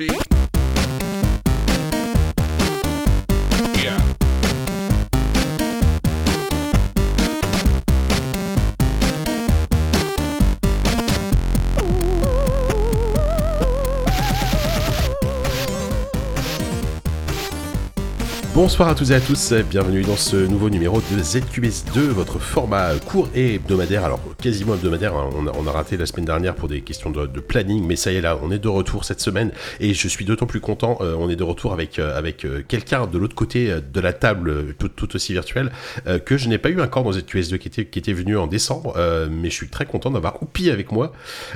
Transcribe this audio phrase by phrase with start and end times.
[0.00, 0.29] cheek.
[18.62, 22.90] Bonsoir à toutes et à tous, bienvenue dans ce nouveau numéro de ZQS2, votre format
[23.06, 25.30] court et hebdomadaire, alors quasiment hebdomadaire, hein.
[25.34, 27.96] on, a, on, a, raté la semaine dernière pour des questions de, de, planning, mais
[27.96, 30.60] ça y est là, on est de retour cette semaine et je suis d'autant plus
[30.60, 34.00] content, euh, on est de retour avec, euh, avec euh, quelqu'un de l'autre côté de
[34.00, 35.72] la table, tout, tout aussi virtuel,
[36.06, 38.46] euh, que je n'ai pas eu encore dans ZQS2 qui était, qui était venu en
[38.46, 38.94] décembre,
[39.30, 41.12] mais je suis très content d'avoir Oupi avec moi.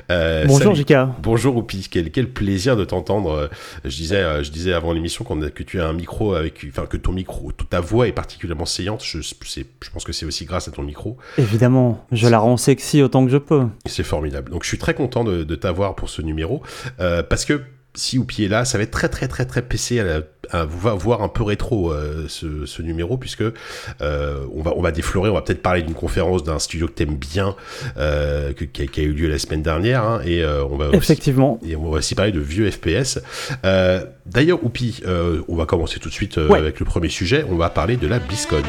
[0.08, 1.14] Bonjour Jika.
[1.22, 3.50] Bonjour Oupi, quel, quel plaisir de t'entendre.
[3.84, 7.12] Je disais, je disais avant l'émission que tu as un micro avec, enfin que ton
[7.12, 9.02] micro, ta voix est particulièrement saillante.
[9.04, 11.16] Je, je pense que c'est aussi grâce à ton micro.
[11.38, 13.64] Évidemment, je la rends sexy autant que je peux.
[13.86, 14.50] C'est formidable.
[14.50, 16.62] Donc je suis très content de, de t'avoir pour ce numéro
[17.00, 17.62] euh, parce que
[17.94, 21.22] si Oupi est là, ça va être très très très très PC à, à voir
[21.22, 25.34] un peu rétro euh, ce, ce, numéro puisque euh, on va on va déflorer, on
[25.34, 27.54] va peut-être parler d'une conférence d'un studio que t'aimes bien
[27.96, 30.76] euh, que, qui, a, qui, a, eu lieu la semaine dernière hein, et euh, on
[30.76, 33.20] va effectivement aussi, et on va aussi parler de vieux FPS.
[33.64, 36.58] Euh, D'ailleurs Oupi, euh, on va commencer tout de suite ouais.
[36.58, 37.44] avec le premier sujet.
[37.50, 38.62] On va parler de la BlizzCon.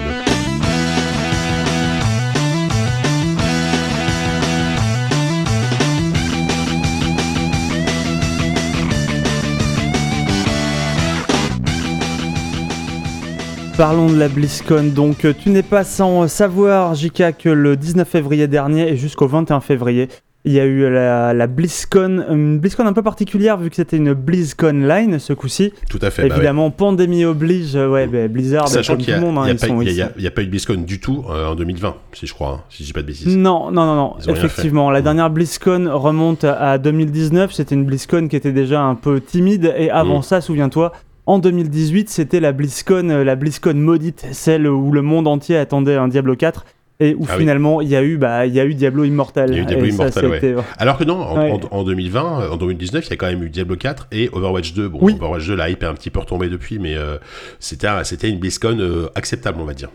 [13.77, 14.93] Parlons de la BlizzCon.
[14.95, 19.59] Donc, tu n'es pas sans savoir, JK, que le 19 février dernier et jusqu'au 21
[19.59, 20.07] février,
[20.45, 23.97] il y a eu la, la, BlizzCon, une BlizzCon un peu particulière vu que c'était
[23.97, 25.73] une BlizzCon Line ce coup-ci.
[25.89, 26.27] Tout à fait.
[26.27, 26.77] Évidemment, bah ouais.
[26.77, 30.05] pandémie oblige, ouais, bah, Blizzard, Sachant comme qu'il tout le monde, hein, il n'y a,
[30.05, 32.63] a, a, pas eu de BlizzCon du tout euh, en 2020, si je crois, hein,
[32.69, 33.35] si je dis pas de bêtises.
[33.35, 34.33] Non, non, non, non.
[34.33, 35.03] Effectivement, la mmh.
[35.03, 37.51] dernière BlizzCon remonte à 2019.
[37.51, 40.23] C'était une BlizzCon qui était déjà un peu timide et avant mmh.
[40.23, 40.93] ça, souviens-toi.
[41.27, 46.07] En 2018, c'était la BlizzCon, la BlizzCon maudite, celle où le monde entier attendait un
[46.07, 46.65] Diablo 4
[46.99, 47.91] et où ah finalement il oui.
[47.91, 49.49] y a eu bah il y a eu Diablo Immortal.
[49.49, 50.37] Il y a eu Diablo Immortal, ouais.
[50.37, 50.55] été...
[50.77, 51.51] Alors que non, en, ouais.
[51.51, 54.73] en, en, 2020, en 2019, il y a quand même eu Diablo 4 et Overwatch
[54.73, 54.87] 2.
[54.87, 55.13] Bon, oui.
[55.13, 57.17] Overwatch 2, la hype est un petit peu retombée depuis, mais euh,
[57.59, 59.89] c'était c'était une BlizzCon euh, acceptable, on va dire.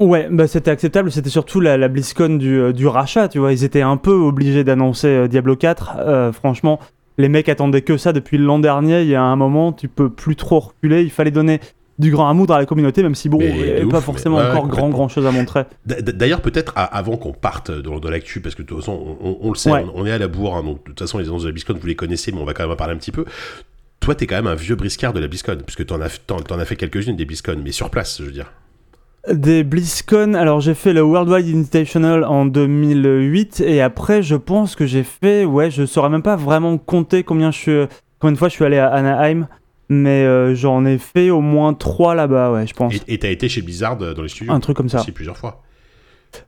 [0.00, 1.10] Ouais, bah c'était acceptable.
[1.10, 3.52] C'était surtout la, la BlizzCon du, euh, du, rachat, tu vois.
[3.52, 6.32] Ils étaient un peu obligés d'annoncer euh, Diablo 4.
[6.34, 6.78] franchement,
[7.18, 9.02] les mecs attendaient que ça depuis l'an dernier.
[9.02, 11.02] Il y a un moment, tu peux plus trop reculer.
[11.02, 11.60] Il fallait donner
[11.98, 14.48] du grand amour à la communauté, même si bon, il n'y a pas forcément ouais,
[14.50, 15.64] encore grand grand chose à montrer.
[15.84, 19.50] D'ailleurs, peut-être avant qu'on parte de, de l'actu, parce que de toute façon, on, on
[19.50, 19.84] le sait, ouais.
[19.94, 21.52] on, on, est à la bourre, hein, donc de toute façon, les annonces de la
[21.52, 23.24] BlizzCon, vous les connaissez, mais on va quand même en parler un petit peu.
[23.98, 26.64] Toi, t'es quand même un vieux briscard de la BlizzCon, puisque t'en as, en as
[26.64, 28.52] fait quelques-unes des BlizzCon, mais sur place, je veux dire.
[29.26, 34.86] Des BlizzCon, alors j'ai fait le Worldwide Invitational en 2008 et après je pense que
[34.86, 37.86] j'ai fait, ouais, je saurais même pas vraiment compter combien je suis,
[38.20, 39.48] combien de fois je suis allé à Anaheim,
[39.88, 42.94] mais euh, j'en ai fait au moins trois là-bas, ouais, je pense.
[43.06, 44.52] Et t'as été chez Blizzard dans les studios?
[44.52, 45.04] Un truc comme ça.
[45.14, 45.62] Plusieurs fois.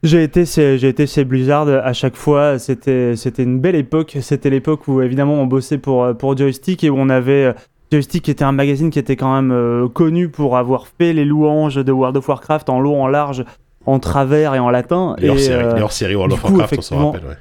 [0.02, 2.58] J'ai été, j'ai été chez Blizzard à chaque fois.
[2.58, 4.16] C'était, c'était une belle époque.
[4.20, 7.54] C'était l'époque où évidemment on bossait pour pour Joystick et où on avait
[7.92, 11.76] Joystick était un magazine qui était quand même euh, connu pour avoir fait les louanges
[11.76, 13.44] de World of Warcraft en long, en large,
[13.86, 15.16] en travers et en latin.
[15.18, 17.36] Les hors-série euh, série World of Warcraft, on s'en rappelle, ouais.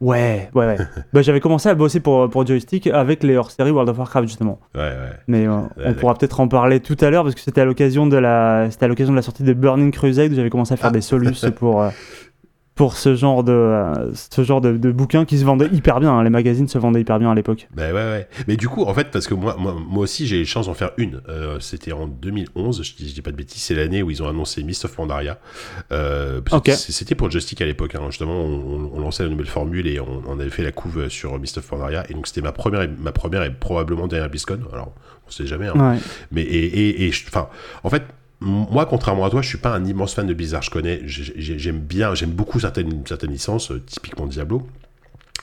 [0.00, 0.76] Ouais, ouais, ouais.
[1.12, 4.60] bah, J'avais commencé à bosser pour, pour Joystick avec les hors-série World of Warcraft, justement.
[4.74, 4.92] Ouais, ouais.
[5.26, 7.64] Mais euh, Ouais, on pourra peut-être en parler tout à l'heure parce que c'était à
[7.64, 10.72] l'occasion de la, c'était à l'occasion de la sortie de Burning Crusade où j'avais commencé
[10.74, 10.92] à faire Ah.
[10.92, 11.84] des solus pour,
[12.78, 16.12] pour ce genre de, euh, ce genre de, de bouquins qui se vendaient hyper bien.
[16.12, 16.22] hein.
[16.22, 17.66] Les magazines se vendaient hyper bien à l'époque.
[17.74, 18.28] Bah ouais, ouais.
[18.46, 20.74] Mais du coup, en fait, parce que moi, moi, moi aussi, j'ai eu chance d'en
[20.74, 21.20] faire une.
[21.28, 24.22] Euh, C'était en 2011, je dis, je dis pas de bêtises, c'est l'année où ils
[24.22, 25.38] ont annoncé Mist of Pandaria.
[25.92, 26.70] Euh, Ok.
[26.70, 28.02] C'était pour Joystick à l'époque, hein.
[28.10, 31.36] justement, on, on lançait la nouvelle formule et on, on avait fait la couve sur
[31.38, 32.04] Mist of Pandaria.
[32.08, 34.60] Et donc, c'était ma première, et- ma première et probablement dernière BlizzCon.
[34.72, 34.92] Alors,
[35.26, 35.66] on sait jamais.
[35.66, 35.94] Hein.
[35.94, 35.98] Ouais.
[36.30, 37.48] Mais et, et, et je- enfin,
[37.82, 38.04] en fait,
[38.40, 40.62] moi, contrairement à toi, je suis pas un immense fan de Blizzard.
[40.62, 44.62] Je connais, j'ai- j'ai- j'aime bien, j'aime beaucoup certaines certaines licences, euh, typiquement Diablo.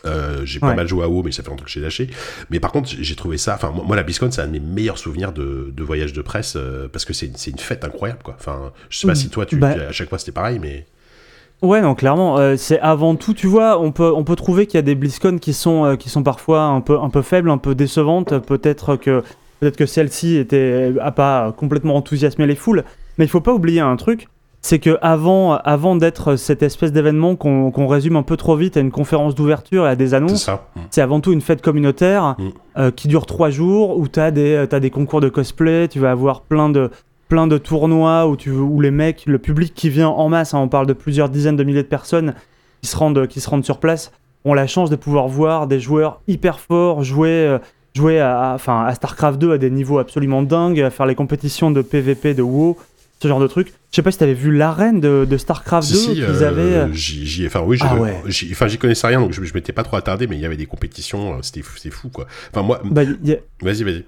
[0.06, 2.08] Euh, j'ai pas mal joué à WoW, mais ça fait longtemps que j'ai lâché.
[2.52, 3.56] Mais par contre, j'ai trouvé ça.
[3.56, 6.54] Enfin, moi, la BlizzCon, c'est un de mes meilleurs souvenirs de, de voyage de presse
[6.58, 8.36] euh, parce que c'est une fête incroyable, quoi.
[8.40, 10.60] Enfin, je sais pas Mm, si toi, tu, bah- tu- à chaque fois, c'était pareil,
[10.62, 10.86] mais
[11.64, 14.76] Ouais, non, clairement, euh, c'est avant tout, tu vois, on peut, on peut trouver qu'il
[14.76, 17.50] y a des BlizzCon qui sont, euh, qui sont parfois un peu, un peu faibles,
[17.50, 18.38] un peu décevantes.
[18.46, 19.24] Peut-être que,
[19.60, 22.84] peut-être que celle-ci était, a pas complètement enthousiasmé les foules.
[23.18, 24.28] Mais il faut pas oublier un truc,
[24.62, 28.80] c'est que avant, avant d'être cette espèce d'événement qu'on résume un peu trop vite à
[28.80, 30.48] une conférence d'ouverture et à des annonces.
[30.48, 30.80] Mm.
[30.90, 32.50] c'est avant tout une fête communautaire Mm.
[32.78, 35.88] euh, qui dure trois jours où tu as des, euh, t'as des concours de cosplay,
[35.88, 36.90] tu vas avoir plein de,
[37.30, 40.60] plein de tournois où, tu, où les mecs, le public qui vient en masse, hein,
[40.60, 42.34] on parle de plusieurs dizaines de milliers de personnes
[42.82, 44.12] qui se rendent, qui se rendent sur place,
[44.46, 47.60] ont la chance de pouvoir voir des joueurs hyper forts jouer, euh,
[47.96, 51.16] jouer à, à- enfin, à StarCraft 2 à des niveaux absolument dingues, à faire les
[51.16, 52.78] compétitions de PVP, de WoW,
[53.22, 53.70] ce genre de trucs.
[53.92, 56.62] Je sais pas si t'avais vu l'arène de, de StarCraft 2 Si, qu'ils euh, avaient.
[56.62, 58.14] euh, j'y, j'y- enfin oui, j'y- Ah ouais.
[58.52, 60.58] enfin j'y connaissais rien, donc je, je m'étais pas trop attardé, mais il y avait
[60.58, 62.28] des compétitions, euh, c'était, fou- c'est fou quoi.
[62.52, 64.04] Enfin moi, bah, a- vas-y, vas-y.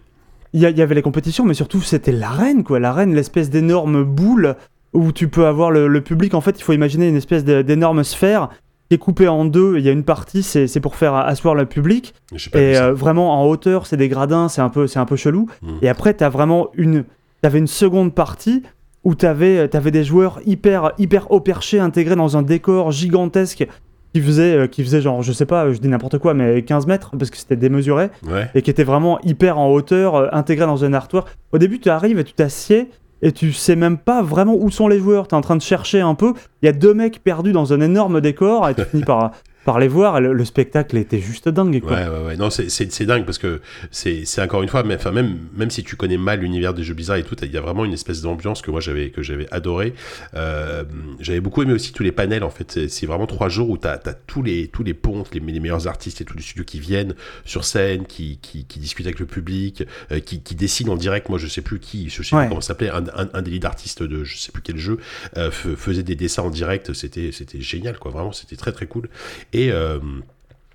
[0.53, 2.79] il y avait les compétitions, mais surtout c'était l'arène, quoi.
[2.79, 4.55] L'arène, l'espèce d'énorme boule
[4.93, 6.33] où tu peux avoir le, le public.
[6.33, 8.49] En fait, il faut imaginer une espèce d'énorme sphère
[8.89, 9.77] qui est coupée en deux.
[9.77, 12.13] Il y a une partie, c'est c'est pour faire asseoir le public.
[12.53, 15.47] Et euh, vraiment en hauteur, c'est des gradins, c'est un peu, c'est un peu chelou.
[15.61, 15.67] Mm.
[15.81, 17.03] Et après, t'as vraiment une,
[17.41, 18.63] t'avais une seconde partie
[19.03, 23.67] où t'avais, euh, t'avais des joueurs hyper, hyper haut perchés intégrés dans un décor gigantesque
[24.13, 26.87] qui faisait, euh, qui faisait genre, je sais pas, je dis n'importe quoi, mais 15
[26.87, 28.49] mètres parce que c'était démesuré Ouais.
[28.55, 31.27] et qui était vraiment hyper en hauteur, intégré dans un artwork.
[31.51, 32.89] Au début, tu arrives et tu t'assieds
[33.21, 35.27] et tu sais même pas vraiment où sont les joueurs.
[35.27, 36.33] Tu es en train de chercher un peu.
[36.61, 39.31] Il y a deux mecs perdus dans un énorme décor et tu finis par,
[39.67, 40.21] par les voir.
[40.21, 41.81] Le, le spectacle était juste dingue.
[41.81, 41.91] Quoi.
[41.91, 42.37] Ouais, ouais, ouais.
[42.37, 43.59] Non, c'est, dingue parce que
[43.91, 46.93] c'est, encore une fois, mais, enfin, même, même si tu connais mal l'univers des jeux
[46.93, 49.45] bizarres et tout, il y a vraiment une espèce d'ambiance que moi j'avais, que j'avais
[49.51, 49.93] adoré.
[50.35, 50.85] Euh,
[51.19, 52.45] j'avais beaucoup aimé aussi tous les panels.
[52.45, 55.41] En fait, c'est, vraiment trois jours où t'as, as tous les, tous les pontes, les,
[55.41, 57.13] les meilleurs artistes et tous les studios qui viennent
[57.43, 61.27] sur scène, qui, qui, qui discutent avec le public, euh, qui, qui dessinent en direct.
[61.27, 62.43] Moi, je sais plus qui, je sais Ouais.
[62.43, 64.97] plus comment ça s'appelait, un, un, un des artistes de je sais plus quel jeu,
[65.35, 66.93] euh, faisait des dessins en direct.
[66.93, 68.11] C'était, c'était génial, quoi.
[68.11, 69.09] Vraiment, c'était très, très cool.
[69.51, 69.99] Et, euh,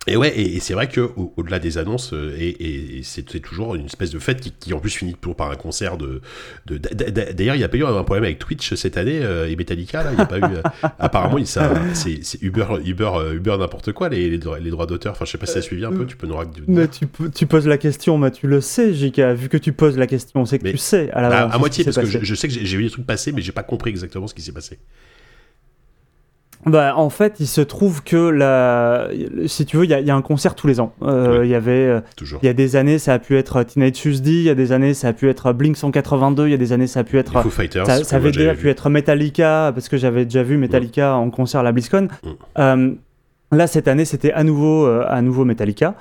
[0.08, 3.76] et ouais, et, et c'est vrai que au- au-delà des annonces, euh, et, c'est toujours
[3.76, 6.20] une espèce de fête qui, qui en plus finit toujours par un concert de.
[6.66, 10.02] D'ailleurs, il n'y a pas eu un problème avec Twitch cette année euh, et Metallica.
[10.02, 10.52] Là, il y a pas eu.
[10.98, 15.12] apparemment, c'est Uber, Uber, euh, Uber n'importe quoi les, les, droits- d'auteur.
[15.12, 16.04] Enfin, je sais pas si tu as suivi un peu.
[16.04, 16.62] Tu peux nous raconter.
[16.66, 19.20] Mais tu, po- tu poses la question, mais tu le sais, JK.
[19.36, 21.54] Vu que tu poses la question, c'est que Mais- tu sais à Bah, l'avance.
[21.54, 23.40] à moitié parce que je, je sais que j'ai j'ai vu des trucs passer, mais
[23.42, 24.78] j'ai pas compris exactement ce qui s'est passé.
[26.64, 29.08] Bah, en fait, il se trouve que la...
[29.46, 30.92] si tu veux, il y, a- il y a un concert tous les ans.
[31.02, 31.40] Euh.
[31.42, 31.72] Il y avait.
[31.72, 32.38] euh, Toujours.
[32.42, 34.70] Il y a des années, ça a pu être Teenage Tuesday, il y a des
[34.70, 37.18] années, ça a pu être Blink 182, il y a des années, ça a pu
[37.18, 37.34] être.
[37.36, 37.86] Les Foo Fighters.
[37.86, 38.68] Ça, avait déjà pu vu.
[38.68, 42.08] être Metallica, parce que j'avais déjà vu Metallica en concert à la BlizzCon.
[42.22, 42.28] Mm.
[42.58, 42.90] Euh,
[43.50, 45.94] là, cette année, c'était à nouveau, euh, à nouveau Metallica.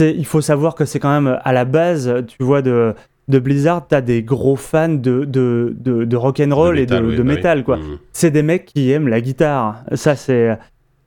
[0.00, 2.94] Il faut savoir que c'est quand même à la base, tu vois, de,
[3.28, 7.20] de Blizzard, t'as des gros fans de, de, de, de rock'n'roll et de, bah oui.
[7.22, 7.78] métal, quoi.
[7.78, 7.98] Mm.
[8.12, 9.82] C'est des mecs qui aiment la guitare.
[9.94, 10.58] Ça, c'est,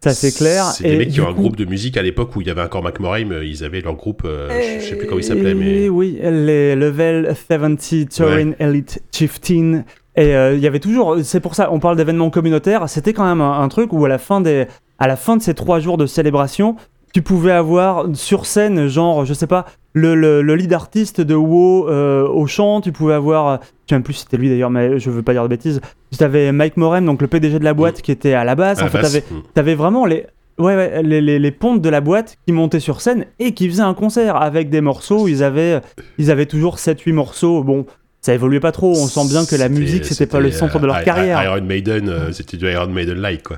[0.04, 0.66] ça, c'est clair.
[0.66, 2.62] C'est des mecs qui ont un groupe de musique à l'époque où il y avait
[2.62, 4.50] encore McMorray, mais ils avaient leur groupe, euh,
[4.80, 5.90] je sais plus comment il s'appelait, mais.
[5.90, 9.84] Oui, les Level 70 Touring Elite Chieftain.
[10.16, 13.24] Et euh, il y avait toujours, c'est pour ça, on parle d'événements communautaires, c'était quand
[13.24, 14.66] même un, un truc où à la, fin des,
[14.98, 16.76] à la fin de ces trois jours de célébration,
[17.14, 19.66] tu pouvais avoir sur scène, genre, je sais pas,
[19.98, 23.96] le, le, le lead artiste de WoW euh, au chant, tu pouvais avoir, je sais
[23.96, 25.82] même plus si c'était lui d'ailleurs, mais je veux pas dire de bêtises,
[26.16, 28.56] tu avais Mike Morem, donc le PDG de la boîte, qui était à la à
[28.56, 29.42] la en fait, t'avais Mm.
[29.54, 30.26] T'avais vraiment les,
[30.58, 33.70] ouais, ouais, les, les, les pontes de la boîte qui montaient sur scène et qui
[33.70, 35.28] faisaient un concert avec des morceaux.
[35.28, 35.82] Ils avaient,
[36.18, 37.64] ils avaient toujours 7-8 morceaux.
[37.64, 37.86] Bon,
[38.22, 38.92] ça évoluait pas trop.
[38.92, 41.44] On sent bien que la musique, c'était pas le centre de leur euh, carrière.
[41.44, 43.58] Iron Maiden, euh, c'était du Iron Maiden-like, quoi.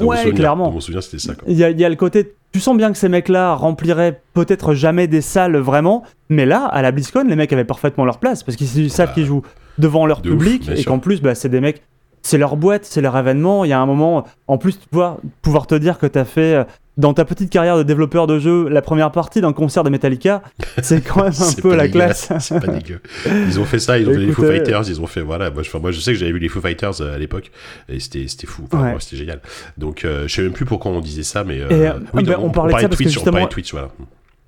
[0.00, 0.34] Ouais, souvenir.
[0.34, 0.70] clairement.
[0.70, 1.34] Mon souvenir, c'était ça.
[1.46, 2.34] Il y, a, il y a le côté.
[2.52, 6.82] Tu sens bien que ces mecs-là rempliraient peut-être jamais des salles vraiment, mais là, à
[6.82, 9.42] la BlizzCon, les mecs avaient parfaitement leur place parce qu'ils savent Bah, qu'ils jouent
[9.78, 11.82] devant leur de public et qu'en plus, bah, c'est des mecs.
[12.22, 13.64] C'est leur boîte, c'est leur événement.
[13.64, 16.24] Il y a un moment, en plus, tu vois, pouvoir te dire que tu as
[16.24, 16.64] fait euh,
[16.96, 20.42] dans ta petite carrière de développeur de jeu la première partie d'un concert de Metallica,
[20.82, 22.32] c'est quand même un peu la classe.
[22.40, 23.00] C'est pas dégueu.
[23.26, 25.50] Ils ont fait ça, ils ont fait les Foo Fighters, ils ont fait, voilà.
[25.50, 27.50] Moi, je, enfin, moi, je sais que j'avais vu les Foo Fighters euh, à l'époque,
[27.88, 28.62] et c'était fou.
[28.72, 28.96] Enfin, Ouais.
[29.00, 29.40] c'était génial.
[29.76, 31.60] Donc, euh, je sais même plus pourquoi on disait ça, mais.
[31.60, 33.72] euh, euh, oui, on parlait de ça parce que Twitch, on parlait justement- de Twitch,
[33.72, 33.88] voilà.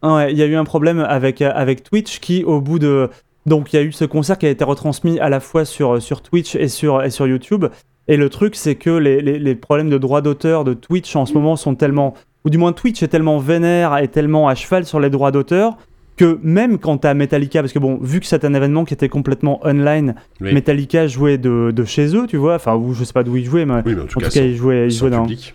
[0.02, 3.08] Ouais, il y a eu un problème avec, avec Twitch qui, au bout de.
[3.46, 6.00] Donc, il y a eu ce concert qui a été retransmis à la fois sur,
[6.02, 7.66] sur Twitch et sur, et sur YouTube.
[8.10, 11.26] Et le truc, c'est que les, les, les problèmes de droits d'auteur de Twitch en
[11.26, 12.14] ce moment sont tellement.
[12.48, 15.76] Ou du moins, Twitch est tellement vénère et tellement à cheval sur les droits d'auteur
[16.16, 19.10] que même quand t'as Metallica, parce que bon, vu que c'est un événement qui était
[19.10, 20.54] complètement online, Oui.
[20.54, 22.54] Metallica jouait de, de chez eux, tu vois.
[22.54, 24.30] Enfin, ou je sais pas d'où ils jouaient, mais Oui, mais en tout en cas,
[24.40, 25.22] ils jouaient, ils jouaient dans.
[25.24, 25.52] public.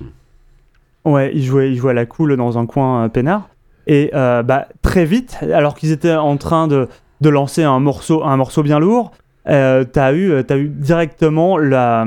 [1.03, 3.49] Ouais, ils jouaient, ils jouaient à la cool dans un coin euh, peinard.
[3.87, 6.87] Et euh, bah, très vite, alors qu'ils étaient en train de,
[7.21, 9.11] de lancer un morceau, un morceau bien lourd,
[9.49, 12.05] euh, t'as eu, t'as eu directement la,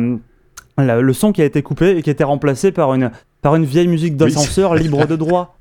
[0.78, 3.10] la- le son qui a été coupé et qui a été remplacé par une,
[3.46, 5.56] par une vieille musique d'ascenseur libre de droit.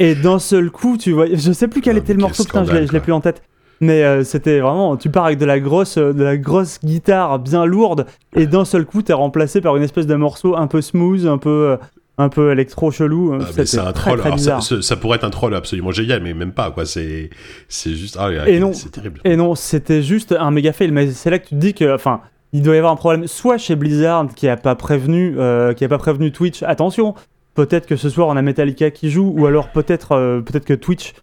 [0.00, 2.46] Et d'un seul coup, tu vois, je sais plus quel Ah, était le morceau, quel
[2.62, 3.42] putain, je l'ai- scandale, plus en tête.
[3.80, 7.38] Mais euh, c'était vraiment, tu pars avec de la grosse, euh, de la grosse guitare
[7.38, 10.80] bien lourde, et d'un seul coup, t'es remplacé par une espèce de morceau un peu
[10.80, 11.76] smooth, un peu, euh,
[12.18, 13.38] un peu électro chelou.
[13.40, 14.32] Ah, c'est un très, troll.
[14.36, 16.86] très ça, pourrait être un troll absolument génial, mais même pas, quoi.
[16.86, 17.30] C'est
[17.68, 18.16] c'est juste.
[18.18, 18.72] Ah, Et non.
[18.72, 19.20] C'est terrible.
[19.24, 20.90] Et non, c'était juste un méga fail.
[20.90, 22.20] Mais c'est là que tu te dis que, enfin,
[22.52, 25.84] il doit y avoir un problème, soit chez Blizzard qui a pas prévenu, euh, qui
[25.84, 26.62] a pas prévenu Twitch.
[26.62, 27.14] Attention,
[27.54, 30.74] peut-être que ce soir on a Metallica qui joue, ou alors peut-être, euh, peut-être que
[30.74, 31.14] Twitch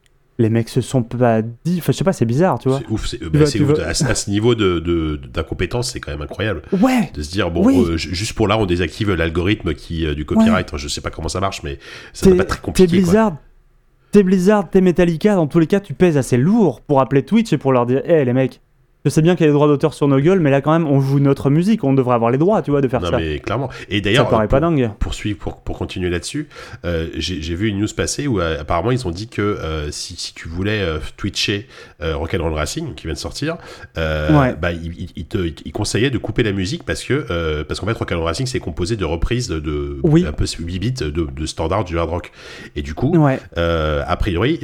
[0.41, 1.75] les mecs se sont pas dit.
[1.79, 2.79] Enfin, je sais pas, c'est bizarre, tu vois.
[2.79, 3.79] C'est ouf, c'est bah, ouf.
[3.85, 6.61] À, ce- à ce niveau de, de- d'incompétence, c'est quand même incroyable.
[6.81, 7.77] Ouais, De se dire, bon, Oui.
[7.89, 10.71] euh, ju- juste pour là, on désactive l'algorithme qui, du copyright.
[10.77, 11.77] Je sais pas comment ça marche, mais
[12.13, 12.87] ça t'es doit pas très t'es compliqué.
[12.87, 12.97] quoi.
[13.01, 13.35] Blizzard.
[14.11, 17.51] T'es Blizzard, t'es Metallica, dans tous les cas, tu pèses assez lourd pour appeler Twitch
[17.51, 18.61] et pour leur dire Hé les mecs,
[19.05, 20.71] je sais bien qu'il y a les droits d'auteur sur nos gueules, mais là quand
[20.73, 23.11] même, on joue notre musique, on devrait avoir les droits, tu vois, de faire Non,
[23.11, 23.17] ça.
[23.17, 23.69] mais clairement.
[23.89, 24.91] Et Ça d'ailleurs, paraît pas pour, dingue.
[24.99, 26.49] pour pour, pour continuer là-dessus,
[26.85, 30.15] euh, j'ai vu une news passer où euh, apparemment ils ont dit que euh, si,
[30.17, 30.83] si tu voulais
[31.17, 31.67] twitcher
[32.01, 33.57] Rock'n'Roll Racing, qui vient de sortir,
[33.95, 34.55] Ouais.
[34.61, 37.85] bah, ils il, il te il conseillaient de couper la musique parce que parce qu'en
[37.87, 40.25] fait Rock'n'Roll Racing c'est composé de reprises de, de Oui.
[40.27, 42.31] un peu 8 bits de, de standard du hard rock.
[42.75, 44.59] Et du coup, Ouais, a priori,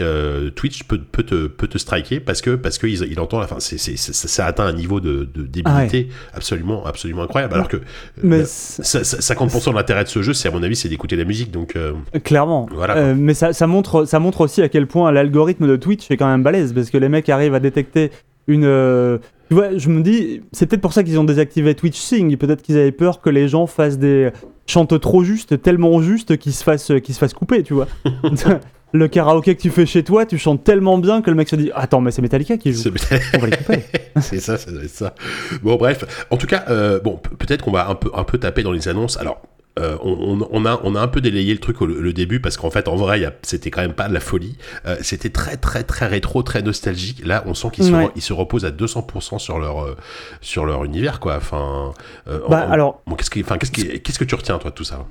[0.55, 3.59] Twitch peut, peut, te, peut te striker parce que parce que il, entend la fin.
[3.59, 7.53] C'est- ça, ça atteint un niveau de, de débilité absolument absolument incroyable.
[7.53, 7.82] Alors que euh,
[8.24, 10.75] mais bah, c'est- ça- ça- 50% de l'intérêt de ce jeu, c'est à mon avis,
[10.75, 11.51] c'est d'écouter la musique.
[11.51, 12.67] Donc euh, clairement.
[12.74, 16.10] Voilà, Euh, mais ça, ça, montre, ça montre aussi à quel point l'algorithme de Twitch
[16.12, 18.12] est quand même balèze, parce que les mecs arrivent à détecter
[18.48, 18.63] une.
[18.65, 19.17] euh,
[19.50, 22.36] Tu vois, je me dis, c'est peut-être pour ça qu'ils ont désactivé Twitch Sing.
[22.38, 24.29] Peut-être qu'ils avaient peur que les gens fassent des
[24.67, 27.88] chantent trop juste, tellement juste qu'ils se fassent, qu'ils se fassent couper, tu vois.
[28.95, 31.55] le karaoké que tu fais chez toi, tu chantes tellement bien que le mec se
[31.55, 32.91] dit, attends, mais c'est Metallica qui joue.
[32.97, 33.83] c'est, On va les couper.
[34.21, 35.13] c'est ça, ça doit être ça.
[35.61, 36.25] Bon, bref.
[36.29, 38.71] En tout cas, euh, bon, pe- peut-être qu'on va un peu un peu taper dans
[38.71, 39.17] les annonces.
[39.17, 39.41] Alors.
[39.77, 42.69] euh, on, a, on a un peu délayé le truc au le début parce qu'en
[42.71, 44.55] fait en vrai c'était quand même pas de la folie
[44.87, 48.05] Euh, c'était très très très rétro très nostalgique là on sent qu'ils se, Ouais.
[48.05, 49.97] re- ils se reposent à 200% sur leur
[50.39, 51.91] sur leur univers quoi enfin
[52.29, 54.75] euh, Bah, en- alors, bon, qu'est-ce enfin, qu'est-ce qui- qu'est-ce que tu retiens toi de
[54.75, 55.05] tout ça?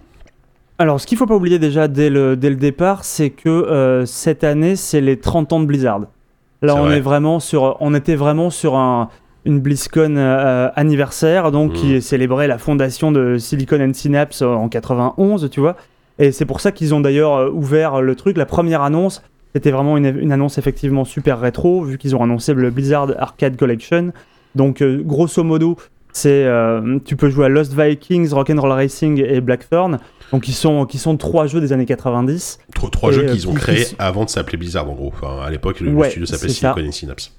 [0.78, 4.06] Alors, ce qu'il faut pas oublier déjà dès le, dès le départ, c'est que euh,
[4.06, 6.00] cette année, c'est les 30 ans de Blizzard.
[6.62, 6.96] Là, on vrai.
[6.96, 9.08] est vraiment sur, on était vraiment sur un,
[9.44, 14.68] une BlizzCon euh, anniversaire, donc qui célébrait la fondation de Silicon and Synapse euh, en
[14.68, 15.76] 91, tu vois.
[16.18, 18.36] Et c'est pour ça qu'ils ont d'ailleurs ouvert le truc.
[18.36, 19.22] La première annonce,
[19.54, 23.56] c'était vraiment une, une annonce effectivement super rétro, vu qu'ils ont annoncé le Blizzard Arcade
[23.56, 24.12] Collection.
[24.54, 25.76] Donc, euh, grosso modo,
[26.14, 29.98] c'est euh, tu peux jouer à Lost Vikings, Rock'n'Roll Racing et Blackthorn.
[30.32, 32.58] Donc, qui sont, qui sont trois jeux des années 90.
[32.74, 35.12] trois, trois jeux euh, qu'ils ont qui- créés qui- avant de s'appeler Blizzard en gros
[35.14, 36.48] enfin à l'époque le, Ouais, studio s'appelait.
[36.48, 37.32] Silicon and Synapse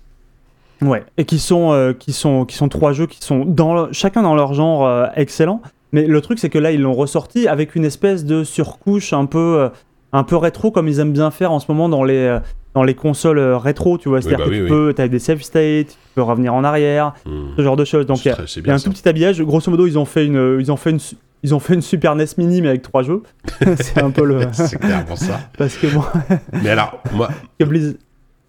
[0.82, 4.22] Ouais, et qui sont, euh, qui sont, qui sont trois jeux qui sont dans chacun
[4.22, 5.62] dans leur genre euh, excellent.
[5.94, 9.26] Mais le truc, c'est que là, ils l'ont ressorti avec une espèce de surcouche un
[9.26, 9.70] peu, euh,
[10.12, 12.40] un peu rétro, comme ils aiment bien faire en ce moment dans les, euh,
[12.76, 13.98] dans les consoles euh, rétro.
[13.98, 14.70] Tu vois, c'est-à-dire bah que oui, tu oui.
[14.70, 17.48] peux, as des save states, tu peux revenir en arrière, Hmm.
[17.58, 18.06] ce genre de choses.
[18.06, 18.84] Donc, il y a, y un ça.
[18.86, 19.42] tout petit habillage.
[19.42, 21.00] Grosso modo, ils ont fait une, ils ont fait une,
[21.44, 23.24] ils ont fait une Super NES Mini, mais avec trois jeux.
[23.80, 24.42] c'est un peu le.
[24.52, 26.04] c'est clairement ça Parce que bon,
[26.64, 27.30] mais alors moi
[27.60, 27.96] que Blizz-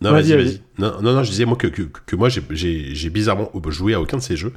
[0.01, 0.45] Non, Vas-y, vas-y, vas-y.
[0.45, 0.61] vas-y.
[0.79, 4.17] Non, non, non, je disais moi que, que, que moi j'ai- bizarrement joué à aucun
[4.19, 4.53] de ces jeux.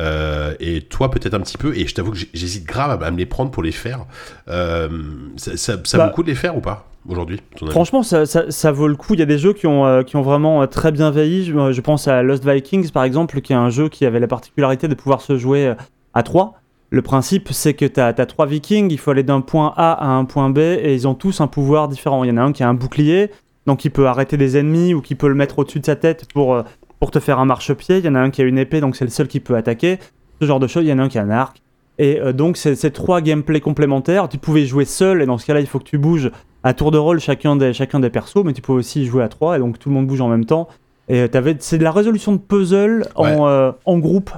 [0.00, 1.74] Euh, et toi peut-être un petit peu.
[1.76, 4.04] Et je t'avoue que j'hésite grave à, à me les prendre pour les faire.
[4.48, 4.88] Euh,
[5.36, 6.88] ça ça, ça Bah, vaut le coup de les faire ou pas?
[7.08, 7.40] Aujourd'hui
[7.72, 9.14] Franchement, ça, ça- ça vaut le coup.
[9.14, 11.44] Il y a des jeux qui ont, euh, qui ont vraiment euh, très bien vieilli.
[11.44, 14.28] Je, je pense à Lost Vikings, par exemple, qui est un jeu qui avait la
[14.28, 15.74] particularité de pouvoir se jouer euh,
[16.14, 16.54] à 3.
[16.90, 20.08] Le principe, c'est que tu as, trois vikings, il faut aller d'un point A à
[20.08, 22.22] un point B, et ils ont tous un pouvoir différent.
[22.22, 23.30] Il y en a un qui a un bouclier,
[23.66, 26.26] donc il peut arrêter des ennemis, ou qui peut le mettre au-dessus de sa tête
[26.34, 26.62] pour, euh,
[27.00, 27.96] pour te faire un marchepied.
[27.98, 29.56] Il y en a un qui a une épée, donc c'est le seul qui peut
[29.56, 29.98] attaquer.
[30.42, 30.84] Ce genre de choses.
[30.84, 31.62] Il y en a un qui a un arc.
[31.98, 34.28] Et euh, donc, c'est trois gameplays complémentaires.
[34.28, 36.30] Tu pouvais jouer seul, et dans ce cas-là, il faut que tu bouges
[36.64, 39.28] à tour de rôle chacun des, chacun des persos, mais tu peux aussi jouer à
[39.28, 40.68] trois, et donc tout le monde bouge en même temps.
[41.08, 43.34] Et t'avais- c'est de la résolution de puzzle Ouais.
[43.36, 44.30] en, euh, en groupe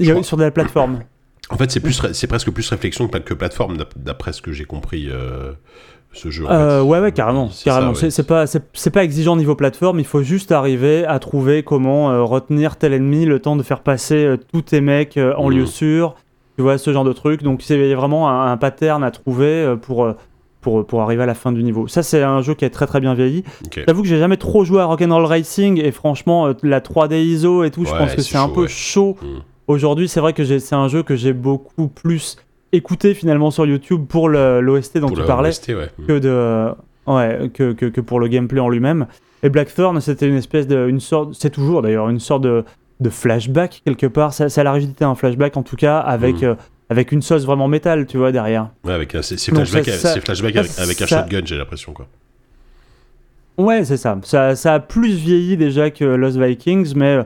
[0.00, 1.00] a- sur de la plateforme.
[1.50, 4.64] En fait, c'est plus, c'est presque plus réflexion que, plateforme, d'ap- d'après ce que j'ai
[4.64, 5.08] compris.
[5.10, 5.52] euh,
[6.12, 6.44] ce jeu.
[6.50, 7.50] Euh, ouais, ouais, carrément.
[7.50, 7.92] C'est carrément.
[7.92, 8.10] ouais.
[8.10, 8.44] C'est pas,
[8.92, 13.26] pas exigeant niveau plateforme, il faut juste arriver à trouver comment euh, retenir tel ennemi,
[13.26, 15.56] le temps de faire passer tous tes mecs en Mhm.
[15.56, 16.16] lieu sûr,
[16.56, 17.44] tu vois, ce genre de truc.
[17.44, 20.12] Donc c'est vraiment un, un pattern à trouver pour,
[20.60, 21.88] pour, pour arriver à la fin du niveau.
[21.88, 23.44] Ça, c'est un jeu qui est très très bien vieilli.
[23.64, 23.82] Ok.
[23.86, 27.64] J'avoue que j'ai jamais trop joué à Rock'n'Roll Racing et franchement, euh, la 3D ISO
[27.64, 28.68] et tout, je pense que c'est un peu ouais.
[28.68, 29.16] chaud.
[29.22, 29.26] Mm.
[29.68, 32.36] Aujourd'hui, c'est vrai que c'est un jeu que j'ai beaucoup plus
[32.72, 35.88] écouté finalement sur YouTube pour l'OST dont Pour tu parlais OST, ouais.
[36.06, 36.68] que de
[37.06, 39.06] ouais que, que, que pour le gameplay en lui-même.
[39.42, 42.64] Et Blackthorn, c'était une espèce de une sorte, c'est toujours d'ailleurs une sorte de,
[43.00, 44.32] de flashback quelque part.
[44.34, 46.48] Ça, ça a la rigidité d'un flashback en tout cas avec Mhm.
[46.48, 46.54] euh,
[46.90, 48.68] avec une sauce vraiment métal, tu vois derrière.
[48.84, 51.56] Ouais, avec un- c'est flashback, ça- ça- c'est flashback ça- avec, avec un shotgun, j'ai
[51.56, 52.06] l'impression quoi.
[53.58, 54.18] Ouais, c'est ça.
[54.22, 54.56] ça.
[54.56, 57.22] Ça a plus vieilli déjà que Lost Vikings, mais euh,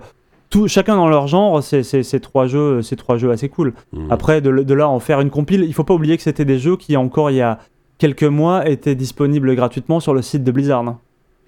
[0.51, 3.73] tout, chacun dans leur genre, c'est c'est- c'est trois jeux, c'est trois jeux assez cool.
[3.93, 4.11] Mm.
[4.11, 6.59] Après, de, de là en faire une compile, il faut pas oublier que c'était des
[6.59, 7.59] jeux qui encore il y a
[7.99, 10.97] quelques mois étaient disponibles gratuitement sur le site de Blizzard.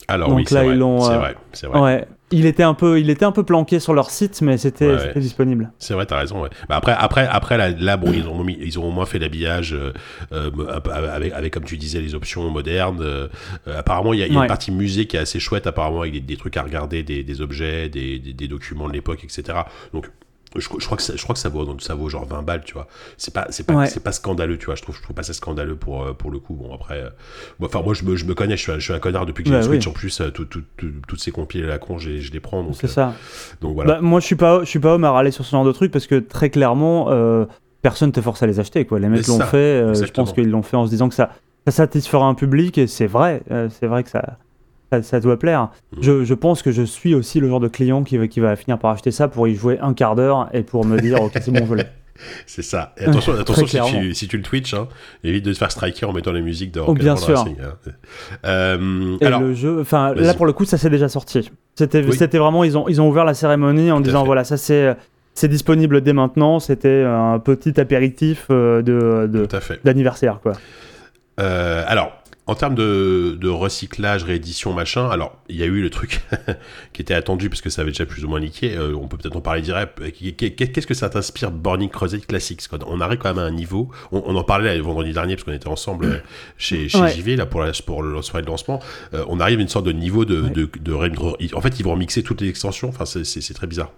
[0.08, 0.76] Alors donc oui, c'est vrai,
[1.14, 1.80] euh, vrai, c'est vrai.
[1.80, 2.08] Ouais.
[2.32, 4.98] Il était un peu, il était un peu planqué sur leur site, mais c'était Ouais,
[4.98, 5.20] c'était ouais.
[5.20, 5.70] disponible.
[5.78, 6.42] C'est vrai, t'as raison.
[6.42, 6.48] Ouais.
[6.68, 9.18] Bah après, après, après là, là, bon, ils ont, mis- ils ont au moins fait
[9.20, 9.92] l'habillage euh,
[10.32, 13.00] euh, peu avec, avec, comme tu disais, les options modernes.
[13.00, 13.28] Euh,
[13.68, 14.44] euh, apparemment, il y a, il y a Ouais.
[14.46, 17.22] une partie musée qui est assez chouette, apparemment, avec des, des trucs à regarder, des,
[17.22, 19.58] des objets, des, des, des documents de l'époque, etc.
[19.92, 20.06] Donc,
[20.54, 22.62] je, je crois que ça, je crois que ça vaut, ça vaut genre 20 balles,
[22.64, 22.86] tu vois.
[23.18, 23.86] C'est pas, c'est pas, Ouais.
[23.86, 24.74] c'est pas scandaleux, tu vois.
[24.74, 26.54] Je trouve, je trouve pas ça scandaleux pour, euh, pour le coup.
[26.54, 27.10] Bon, après, euh,
[27.62, 29.42] enfin, moi, je me, je me connais, je suis un, je suis un connard depuis
[29.44, 29.86] que j'ai Bah Switch.
[29.86, 29.90] oui.
[29.90, 32.62] En plus, euh, tout- tout- tout- toutes ces compilés à la con, je, les- prends.
[32.62, 33.14] Donc, C'est euh, ça.
[33.60, 33.94] donc voilà.
[33.94, 35.72] Bah, moi, je suis pas, je suis pas homme à râler sur ce genre de
[35.72, 37.44] truc parce que très clairement, euh,
[37.82, 38.84] personne te force à les acheter.
[38.86, 38.98] Quoi.
[39.00, 39.94] Les mecs l'ont fait.
[39.94, 41.30] je pense qu'ils l'ont fait en se disant que ça,
[41.66, 43.42] ça satisfera un public et c'est vrai.
[43.70, 44.38] c'est vrai que ça,
[44.92, 45.70] ça, ça doit plaire.
[45.96, 46.02] Mhm.
[46.02, 48.56] Je, je pense que je suis aussi le genre de client qui va, qui va
[48.56, 51.32] finir par acheter ça pour y jouer un quart d'heure et pour me dire ok
[51.40, 51.84] c'est bon je l'ai.
[52.46, 52.94] C'est ça.
[52.96, 53.34] Et attention,
[53.66, 54.88] si, tu, si tu le Twitch, hein,
[55.22, 57.36] évite de te faire striker en mettant la musique de Oh, bien sûr.
[57.40, 57.90] Racing, hein.
[58.46, 61.50] Euh, Et alors, le jeu, enfin là pour le coup ça s'est déjà sorti.
[61.74, 62.16] C'était, Oui.
[62.16, 64.96] c'était vraiment ils ont, ils ont ouvert la cérémonie en disant voilà ça c'est,
[65.34, 66.58] c'est disponible dès maintenant.
[66.58, 69.46] C'était un petit apéritif euh, de,
[69.84, 70.52] d'anniversaire quoi.
[71.38, 72.12] Euh, alors,
[72.48, 76.20] en termes de, de recyclage, réédition, machin, alors, il y a eu le truc
[76.92, 78.76] qui était attendu parce que ça avait déjà plus ou moins leaké.
[78.76, 80.00] euh, on peut peut-être en parler direct.
[80.00, 83.46] Euh, qu'est- qu'est- Qu'est-ce que ça t'inspire, Burning Crusade Classics On arrive quand même à
[83.46, 83.90] un niveau.
[84.12, 86.18] On, on en parlait là, vendredi dernier parce qu'on était ensemble euh,
[86.56, 87.10] chez, chez Ouais.
[87.12, 88.80] JV là pour, la, pour le soirée de lancement.
[89.14, 90.50] Euh, on arrive à une sorte de niveau de, Ouais.
[90.50, 91.10] de, de, ré-
[91.54, 92.88] En fait, ils vont remixer toutes les extensions.
[92.90, 93.90] Enfin, c'est- très bizarre.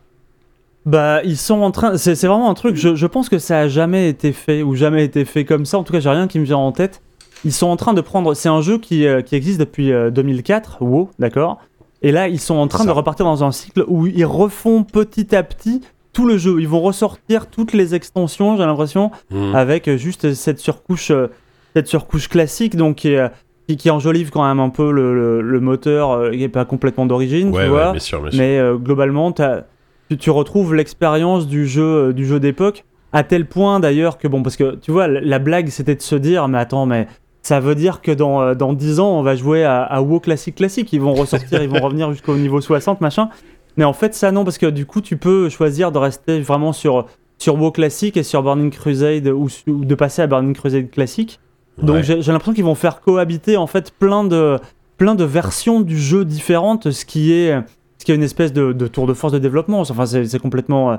[0.86, 1.98] Bah, ils sont en train.
[1.98, 2.76] C'est c'est vraiment un truc.
[2.76, 5.76] Je, je pense que ça a jamais été fait ou jamais été fait comme ça.
[5.78, 7.02] En tout cas, j'ai rien qui me vient en tête.
[7.44, 8.34] Ils sont en train de prendre.
[8.34, 10.78] C'est un jeu qui, euh, qui existe depuis euh, 2004.
[10.82, 11.58] WoW, d'accord?
[12.02, 15.34] Et là, ils sont en train de repartir dans un cycle où ils refont petit
[15.34, 15.80] à petit
[16.12, 16.60] tout le jeu.
[16.60, 18.56] Ils vont ressortir toutes les extensions.
[18.56, 19.54] J'ai l'impression Mhm.
[19.54, 21.28] avec euh, juste cette surcouche, euh,
[21.74, 23.28] cette surcouche classique, donc qui, euh,
[23.68, 26.64] qui, qui enjolive quand même un peu le, le- le moteur, euh, qui est pas
[26.64, 27.90] complètement d'origine, ouais, tu ouais, vois.
[27.92, 28.38] bien sûr, bien sûr.
[28.40, 33.46] Mais euh, globalement, tu, tu retrouves l'expérience du jeu, euh, du jeu d'époque, à tel
[33.46, 36.58] point d'ailleurs que, bon, parce que tu vois, la blague c'était de se dire, mais
[36.58, 37.06] attends, mais
[37.48, 40.20] ça veut dire que dans, euh, dans 10 ans, on va jouer à, à WoW
[40.20, 43.30] classique classique, ils vont ressortir, ils vont revenir jusqu'au niveau 60, machin.
[43.78, 46.74] Mais en fait, ça non, parce que du coup, tu peux choisir de rester vraiment
[46.74, 47.06] sur,
[47.38, 51.40] sur WoW classique et sur Burning Crusade, ou, de passer à Burning Crusade classique.
[51.82, 52.02] Donc Ouais.
[52.02, 54.58] j'ai l'impression qu'ils vont faire cohabiter en fait plein de,
[54.98, 57.58] plein de versions du jeu différentes, ce qui est,
[57.96, 59.80] ce qui est une espèce de, de tour de force de développement.
[59.80, 60.96] Enfin, c'est complètement, euh,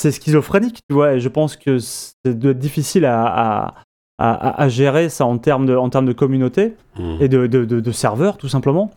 [0.00, 1.12] c'est schizophrénique, tu vois.
[1.12, 3.74] Et je pense que c'est difficile à, à,
[4.18, 7.16] à- à gérer ça en termes de, en termes de communauté Mhm.
[7.20, 8.90] et de, de, de- de serveurs, tout simplement.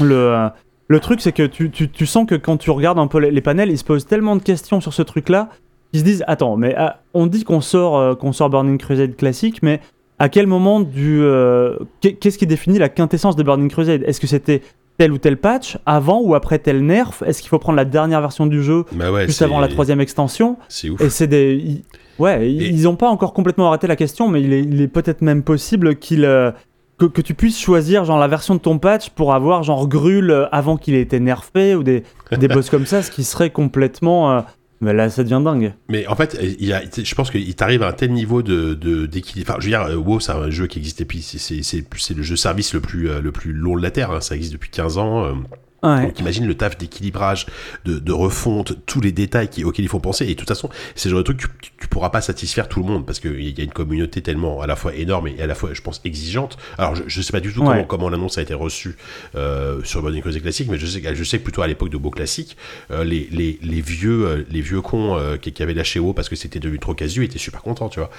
[0.00, 0.48] Le, euh,
[0.88, 3.30] le truc, c'est que tu, tu, tu sens que quand tu regardes un peu les,
[3.30, 5.48] les panels, ils se posent tellement de questions sur ce truc-là,
[5.92, 9.16] qu'ils se disent Attends, mais ah, on dit qu'on sort, euh, qu'on sort Burning Crusade
[9.16, 9.80] classique, mais
[10.18, 11.20] à quel moment du.
[11.22, 14.02] euh, qu'est- Qu'est-ce qui définit la quintessence de Burning Crusade?
[14.04, 14.62] Est-ce que c'était
[14.98, 18.20] tel ou tel patch, avant ou après tel nerf Est-ce qu'il faut prendre la dernière
[18.20, 21.00] version du jeu Bah ouais, juste avant la troisième extension C'est ouf.
[21.00, 21.54] et c'est des.
[21.64, 21.82] ils-
[22.18, 24.80] Ouais, ils- Et- ils n'ont pas encore complètement arrêté la question, mais il est, il
[24.82, 26.24] est peut-être même possible qu'il.
[26.24, 26.50] euh,
[26.98, 30.32] que, que tu puisses choisir genre la version de ton patch pour avoir genre Grul
[30.32, 32.02] euh, avant qu'il ait été nerfé ou des,
[32.36, 34.32] des boss comme ça, ce qui serait complètement.
[34.32, 34.40] euh,
[34.80, 35.74] Mais là, ça devient dingue.
[35.88, 38.74] Mais en fait, il y a, je pense qu'il t'arrive à un tel niveau de
[39.06, 39.50] d'équilibre.
[39.50, 41.20] Enfin, je veux dire, euh, WoW, c'est un jeu qui existe depuis.
[41.22, 44.12] c'est- le jeu service le plus euh, le plus long de la terre.
[44.12, 44.20] hein.
[44.20, 45.36] Ça existe depuis 15 ans.
[45.82, 46.02] Ouais.
[46.06, 47.46] Donc imagine le taf d'équilibrage,
[47.84, 50.24] de, de refonte, tous les détails qui, auxquels il faut penser.
[50.24, 52.68] Et de toute façon, c'est le genre de truc que tu, tu pourras pas satisfaire
[52.68, 55.40] tout le monde parce qu'il y a une communauté tellement à la fois énorme et
[55.40, 56.56] à la fois, je pense, exigeante.
[56.78, 57.84] Alors je, je sais pas du tout comment, Ouais.
[57.88, 58.96] comment l'annonce a été reçue
[59.36, 61.90] euh, sur Burning Crusade classique, mais je sais, que- je sais que plutôt à l'époque
[61.90, 62.56] de Beau Classique,
[62.90, 66.12] euh, les, les, les vieux euh, les vieux cons euh, qui, qui avaient lâché WoW
[66.12, 68.10] parce que c'était devenu trop casu étaient super contents, tu vois,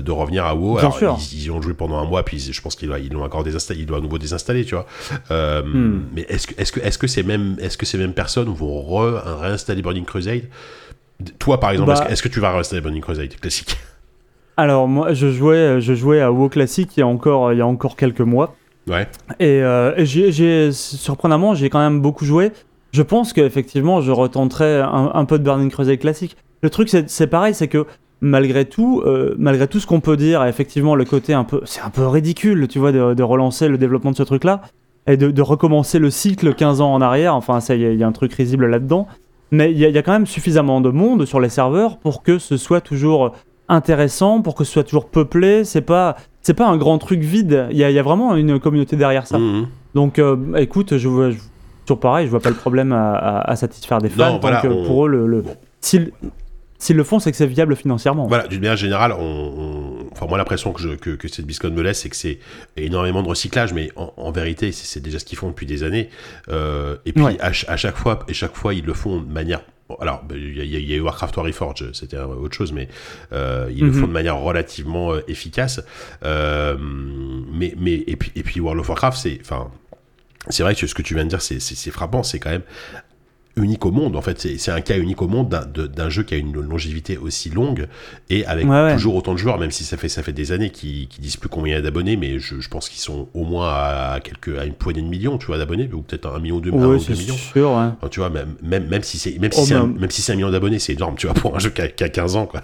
[0.00, 0.78] de revenir à WoW.
[0.78, 3.22] Alors ils, ils y ont joué pendant un mois, puis je pense qu'ils ils l'ont
[3.24, 4.86] encore désinstallé, ils doivent à nouveau désinstaller, tu vois.
[5.30, 6.00] Hmm.
[6.14, 8.80] Mais est-ce que est-ce que est-ce que ces mêmes est-ce que ces mêmes personnes vont
[8.82, 10.44] re- réinstaller Burning Crusade?
[11.38, 13.76] Toi, par exemple, Bah- est-ce que- tu vas réinstaller Burning Crusade classique?
[14.56, 17.60] Alors, moi, je jouais, je jouais à WoW classique il y a encore, il y
[17.60, 18.54] a encore quelques mois.
[18.88, 19.06] Ouais.
[19.40, 22.52] Et, euh, et j'ai, j'ai- surprenamment, j'ai quand même beaucoup joué.
[22.92, 26.36] Je pense qu'effectivement, je retenterai un, un peu de Burning Crusade classique.
[26.62, 27.84] Le truc, c'est, c'est pareil, c'est que
[28.22, 31.82] malgré tout, euh, malgré tout ce qu'on peut dire, effectivement, le côté un peu, c'est
[31.82, 34.62] un peu ridicule, tu vois, de, de relancer le développement de ce truc-là
[35.06, 37.34] et de, de recommencer le cycle 15 ans en arrière.
[37.34, 39.06] Enfin, ça, il y, a- il y a un truc risible là-dedans.
[39.52, 41.98] Mais il y, a- il y a quand même suffisamment de monde sur les serveurs
[41.98, 43.32] pour que ce soit toujours
[43.68, 45.64] intéressant, pour que ce soit toujours peuplé.
[45.64, 47.66] C'est pas, c'est pas un grand truc vide.
[47.70, 49.38] Il y a, il y a vraiment une communauté derrière ça.
[49.38, 49.66] Mhm.
[49.94, 51.08] Donc, euh, écoute, je
[51.84, 54.26] toujours pareil, je vois pas le problème à, à- à satisfaire des fans.
[54.26, 55.54] Non, tant voilà, que on- pour eux, le, le- Bon.
[55.80, 56.12] si, le-
[56.78, 58.26] s'ils le font, c'est que c'est viable financièrement.
[58.26, 61.70] Voilà, d'une manière générale, on, on- enfin moi l'impression que, je, que, que cette BlizzCon
[61.70, 62.38] me laisse, c'est que c'est
[62.76, 66.08] énormément de recyclage, mais en, en vérité, c'est déjà ce qu'ils font depuis des années.
[66.48, 67.36] Euh, et puis Ouais.
[67.40, 69.60] à, ch- à chaque fois, et chaque fois, ils le font de manière.
[69.88, 72.88] bon, alors, bah, il y, a- y eu Warcraft Reforged, c'était autre chose, mais
[73.32, 74.00] euh, ils le Mhm.
[74.00, 75.80] font de manière relativement euh, efficace.
[76.24, 79.70] Euh, mais, mais et puis et puis World of Warcraft, c'est, enfin,
[80.48, 82.62] c'est vrai que ce que tu viens de dire, c'est frappant, c'est quand même
[83.56, 84.16] unique au monde.
[84.16, 87.48] En fait, c'est un cas unique au monde d'un- jeu qui a une longévité aussi
[87.50, 87.88] longue
[88.30, 88.92] et avec Ouais, ouais.
[88.94, 91.36] toujours autant de joueurs, même si ça fait ça fait des années qu'ils qu'ils disent
[91.38, 94.20] plus combien il y a d'abonnés, mais je, je pense qu'ils sont au moins à
[94.22, 96.86] quelques à une poignée de millions, tu vois, d'abonnés, ou peut-être un million, deux, un
[96.86, 97.34] Oui, ou c'est deux millions.
[97.34, 97.70] sûr.
[97.70, 97.86] ouais.
[97.98, 100.32] Enfin, tu vois, même, même, même si c'est même si c'est un, même si c'est
[100.32, 102.36] un million d'abonnés, c'est énorme, tu vois, pour un jeu qui a, qui a 15
[102.36, 102.62] ans, quoi.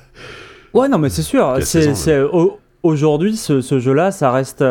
[0.75, 1.53] Ouais, non, mais c'est sûr.
[1.57, 4.65] Qui a 16 C'est, ans, c'est- au- aujourd'hui, ce, ce jeu-là, ça reste,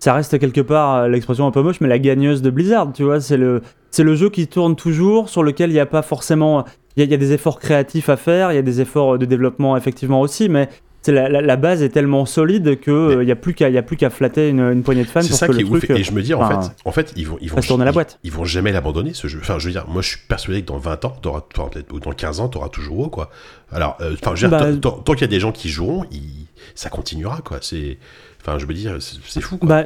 [0.00, 2.92] ça reste quelque part euh, l'expression un peu moche, mais la gagneuse de Blizzard.
[2.92, 5.86] Tu vois, c'est le, c'est le jeu qui tourne toujours, sur lequel il n'y a
[5.86, 6.64] pas forcément,
[6.96, 8.80] il y, a- il y a des efforts créatifs à faire, il y a des
[8.80, 10.68] efforts de développement effectivement aussi, mais
[11.00, 13.68] c'est la, la- la base est tellement solide que euh, il n'y a plus qu'à,
[13.68, 15.60] il y a plus qu'à flatter une, une poignée de fans C'est ça que qui
[15.60, 15.78] est le ouf.
[15.78, 15.90] truc.
[15.92, 17.84] euh, Et je me dis, en enfin, fait, en fait, ils vont, ils vont, tourner
[17.84, 18.18] la boîte.
[18.24, 19.38] Ils, vont jamais l'abandonner, ce jeu.
[19.40, 21.92] Enfin, je veux dire, moi, je suis persuadé que dans 20 ans, t'auras, enfin, peut-être,
[21.92, 23.30] ou dans 15 ans, t'auras toujours WoW, quoi.
[23.72, 25.68] Alors, euh, je veux dire, Bah, tant, tant- tant qu'il y a des gens qui
[25.68, 27.58] joueront, ils- ça continuera, quoi.
[27.62, 27.96] C'est,
[28.40, 29.68] enfin, je me dis, c'est, c'est fou, quoi.
[29.68, 29.84] Bah,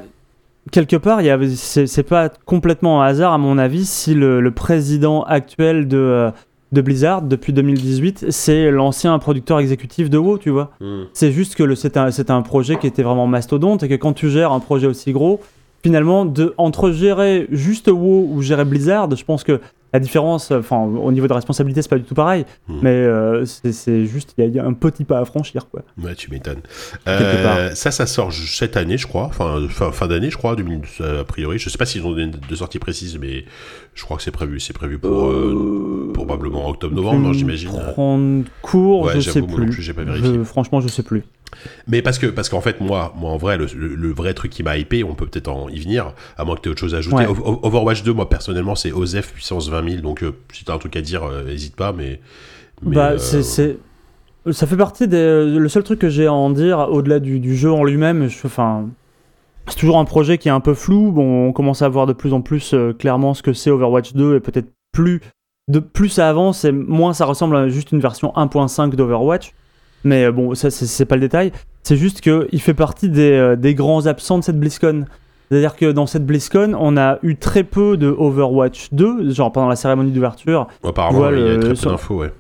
[0.71, 1.21] quelque part,
[1.57, 6.31] c'est pas complètement un hasard, à mon avis, si le, le président actuel de, euh,
[6.73, 10.71] de Blizzard, depuis 2018, c'est l'ancien producteur exécutif de WoW, tu vois.
[10.81, 11.05] Hmm.
[11.13, 14.31] C'est juste que c'est un, un projet qui était vraiment mastodonte et que quand tu
[14.31, 15.41] gères un projet aussi gros,
[15.83, 19.61] finalement, de, entre gérer juste WoW ou gérer Blizzard, je pense que
[19.93, 22.79] la différence, enfin, au niveau de responsabilité, c'est pas du tout pareil, Mhm.
[22.83, 25.69] mais euh, c'est juste, il y, a- il y a un petit pas à franchir,
[25.71, 25.83] quoi.
[26.03, 26.61] Ouais, tu m'étonnes.
[27.09, 29.25] Euh, ça, ça sort cette année, je crois.
[29.25, 31.59] Enfin, fin, fin d'année, je crois, 2000, euh, a priori.
[31.59, 33.45] Je sais pas s'ils ont des de sorties précises, mais
[33.95, 34.59] je crois que c'est prévu.
[34.61, 37.71] C'est prévu pour, euh, probablement octobre-novembre, non, j'imagine.
[37.93, 39.67] Prendre cours, Ouais, je sais plus.
[39.67, 40.35] plus, j'ai pas vérifié.
[40.35, 41.23] Je- franchement, je sais plus.
[41.87, 44.79] Mais parce que parce qu'en fait moi moi en vrai le, vrai truc qui m'a
[44.79, 46.99] hypé on peut peut-être en y venir à moins que tu aies autre chose à
[46.99, 47.27] ajouter Ouais.
[47.27, 50.73] O- O- Overwatch 2 moi personnellement c'est OZEF puissance 20 000 donc euh, si t'as
[50.75, 52.21] un truc à dire euh, hésite pas mais,
[52.83, 53.77] mais, bah, euh, c'est,
[54.51, 55.45] ça fait partie des.
[55.47, 58.39] Le seul truc que j'ai à en dire, au-delà du, du jeu en lui-même, je-
[58.47, 58.87] enfin.
[59.69, 61.13] C'est toujours un projet qui est un peu flou.
[61.13, 64.15] Bon, on commence à voir de plus en plus euh, clairement ce que c'est Overwatch
[64.15, 65.21] 2 et peut-être plus.
[65.69, 69.53] De plus ça avance et moins ça ressemble à juste une version 1.5 d'Overwatch.
[70.05, 71.53] Mais euh, bon, ça c'est, pas le détail.
[71.85, 75.05] C'est juste qu'il fait partie des, euh, des grands absents de cette BlizzCon.
[75.49, 79.69] C'est-à-dire que dans cette BlizzCon, on a eu très peu de Overwatch 2, genre pendant
[79.69, 80.67] la cérémonie d'ouverture.
[80.83, 82.33] apparemment vois il y a très peu d'infos ouais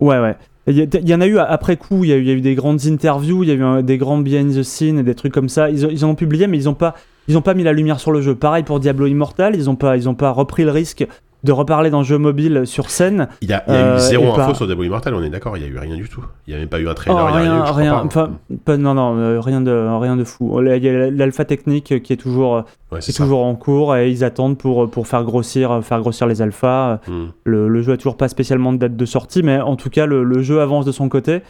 [0.00, 0.36] Ouais, ouais.
[0.68, 3.48] Il y, en a eu après coup, il y a eu, des grandes interviews, il
[3.48, 5.70] y a eu des grands behind the scenes et des trucs comme ça.
[5.70, 6.96] Ils, en ont publié, mais ils n'ont pas,
[7.28, 8.34] ils pas mis la lumière sur le jeu.
[8.34, 11.06] Pareil pour Diablo Immortal, ils n'ont pas, ils pas repris le risque
[11.46, 13.28] de reparler d'un jeu mobile sur scène.
[13.40, 15.22] il y a, il y a Euh, eu zéro info pas- sur Diablo Immortal on
[15.22, 16.86] est d'accord il y a eu rien du tout il y a même pas eu
[16.86, 18.04] un Oh, trailer il y a rien, rien, eu, je crois rien, pas.
[18.04, 18.30] enfin,
[18.64, 20.60] pas- non, non, euh, rien de, rien de fou.
[20.62, 24.10] Il y a l'alpha technique qui est toujours, ouais, qui est toujours en cours et
[24.10, 27.00] ils attendent pour, pour faire grossir, faire grossir les alphas.
[27.08, 27.26] Hmm.
[27.44, 30.06] Le, le jeu a toujours pas spécialement de date de sortie, mais en tout cas,
[30.06, 31.42] le, le jeu avance de son côté.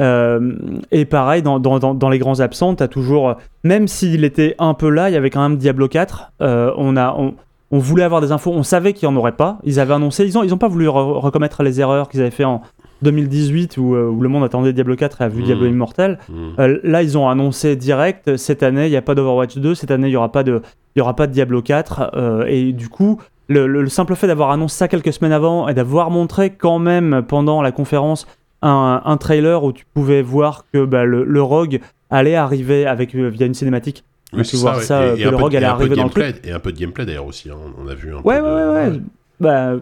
[0.00, 0.54] Euh,
[0.90, 4.72] et pareil, dans, dans, dans, dans les grands absents, t'as toujours, même s'il était un
[4.74, 6.32] peu là, il y avait quand même Diablo 4.
[6.40, 7.34] Euh, on, a, on,
[7.72, 9.58] on voulait avoir des infos, on savait qu'il n'y en aurait pas.
[9.64, 12.30] Ils avaient annoncé, ils n'ont ils ont pas voulu re- recommettre les erreurs qu'ils avaient
[12.30, 12.60] fait en
[13.02, 15.44] 2018 où, euh, où le monde attendait Diablo 4 et a vu Mhm.
[15.46, 16.18] Diablo Immortal.
[16.28, 16.60] Hmm.
[16.60, 19.90] Euh, là, ils ont annoncé direct, cette année, il n'y a pas d'Overwatch 2, cette
[19.90, 20.62] année, il n'y aura, pas de-
[20.96, 22.10] y aura pas de Diablo 4.
[22.14, 25.66] euh, et du coup, le, le- le simple fait d'avoir annoncé ça quelques semaines avant
[25.68, 28.26] et d'avoir montré quand même pendant la conférence
[28.62, 31.80] un, un trailer où tu pouvais voir que bah, le, le rogue
[32.10, 34.04] allait arriver avec, via une cinématique.
[34.32, 34.82] Oui, On c'est peut voir ouais.
[34.82, 36.58] ça, Et- que un le peu- rogue allait de arriver dans le gameplay- et un
[36.58, 37.56] peu de gameplay d'ailleurs aussi hein.
[37.82, 39.00] on a vu un Ouais, peu ouais, ouais, ouais.
[39.40, 39.72] Bah,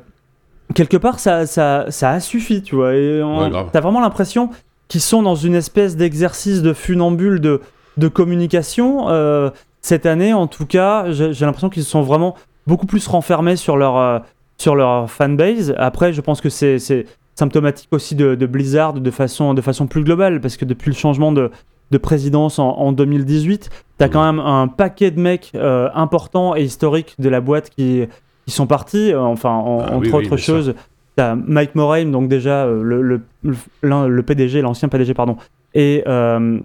[0.74, 2.94] quelque part, ça, ça, ça a suffi, tu vois.
[2.94, 3.66] Et on-.
[3.72, 4.50] T'as vraiment l'impression
[4.88, 7.60] qu'ils sont dans une espèce d'exercice de funambule de,
[7.96, 9.08] de communication.
[9.08, 9.50] Euh,
[9.82, 12.34] cette année, en tout cas, j'ai j'ai l'impression qu'ils se sont vraiment
[12.66, 14.18] beaucoup plus renfermés sur leur, euh,
[14.58, 15.74] sur leur fanbase.
[15.78, 19.86] Après, je pense que c'est c'est symptomatique aussi de, de Blizzard de façon, de façon
[19.86, 21.50] plus globale, parce que depuis le changement de,
[21.90, 24.12] de présidence en, en 2018, t'as Mhm.
[24.12, 28.04] quand même un paquet de mecs euh, importants et historiques de la boîte qui,
[28.46, 30.74] qui sont partis, euh, enfin, en- Ah, entre oui, autres choses.
[31.16, 35.36] T'as Mike Moraine, donc déjà euh, le, le, le, l'un- le PDG, l'ancien PDG, pardon,
[35.74, 36.58] et, euh,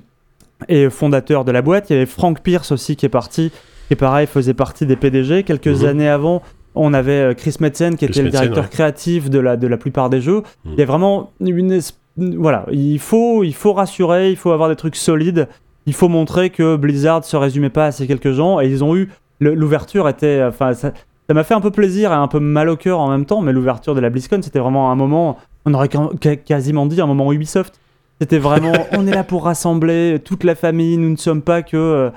[0.69, 1.89] et fondateur de la boîte.
[1.89, 3.51] Il y avait Frank Pierce aussi qui est parti,
[3.89, 5.43] qui pareil faisait partie des PDG.
[5.43, 5.85] Quelques Mhm.
[5.87, 6.41] années avant,
[6.75, 8.69] on avait Chris Metzen qui Chris était le directeur ouais.
[8.69, 10.43] créatif de la, de la plupart des jeux.
[10.65, 10.71] Mhm.
[10.73, 11.71] Il y a vraiment une.
[11.71, 15.47] es- Voilà, il faut, il faut rassurer, il faut avoir des trucs solides.
[15.85, 18.95] Il faut montrer que Blizzard se résumait pas à ces quelques gens et ils ont
[18.95, 20.93] eu l'ouverture était enfin ça
[21.27, 23.41] ça m'a fait un peu plaisir et un peu mal au cœur en même temps
[23.41, 27.33] mais l'ouverture de la BlizzCon c'était vraiment un moment on aurait quasiment dit un moment
[27.33, 27.79] Ubisoft.
[28.21, 30.97] C'était vraiment, on est là pour rassembler toute la famille.
[30.97, 32.09] Nous ne sommes pas que, euh,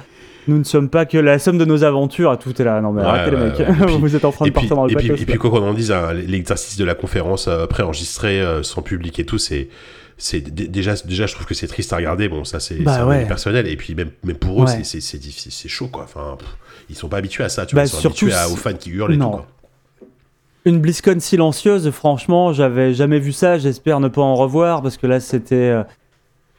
[0.48, 2.32] nous ne sommes pas que la somme de nos aventures.
[2.32, 2.80] Et tout est là.
[2.80, 3.76] Non mais Ouais, arrêtez ouais, les mecs.
[3.86, 5.22] puis- Vous êtes en train de puis, partir dans le et, puis, bateau.
[5.22, 8.82] et puis quoi qu'on en dise, hein, l'exercice de la conférence euh, préenregistrée euh, sans
[8.82, 9.68] public et tout, c'est
[10.20, 12.28] c'est déjà déjà je trouve que c'est triste à regarder.
[12.28, 13.24] Bon, ça c'est Bah ouais.
[13.26, 14.82] personnel et puis même même pour eux Ouais.
[14.82, 16.02] c'est- chaud quoi.
[16.04, 16.48] Enfin, pff,
[16.90, 18.72] ils sont pas habitués à ça, tu Bah, vois, ils sont habitués à- aux fans
[18.74, 19.26] qui hurlent et Non.
[19.30, 19.46] tout quoi.
[20.64, 23.58] Une BlizzCon silencieuse, franchement, j'avais jamais vu ça.
[23.58, 25.72] J'espère ne pas en revoir parce que là, c'était.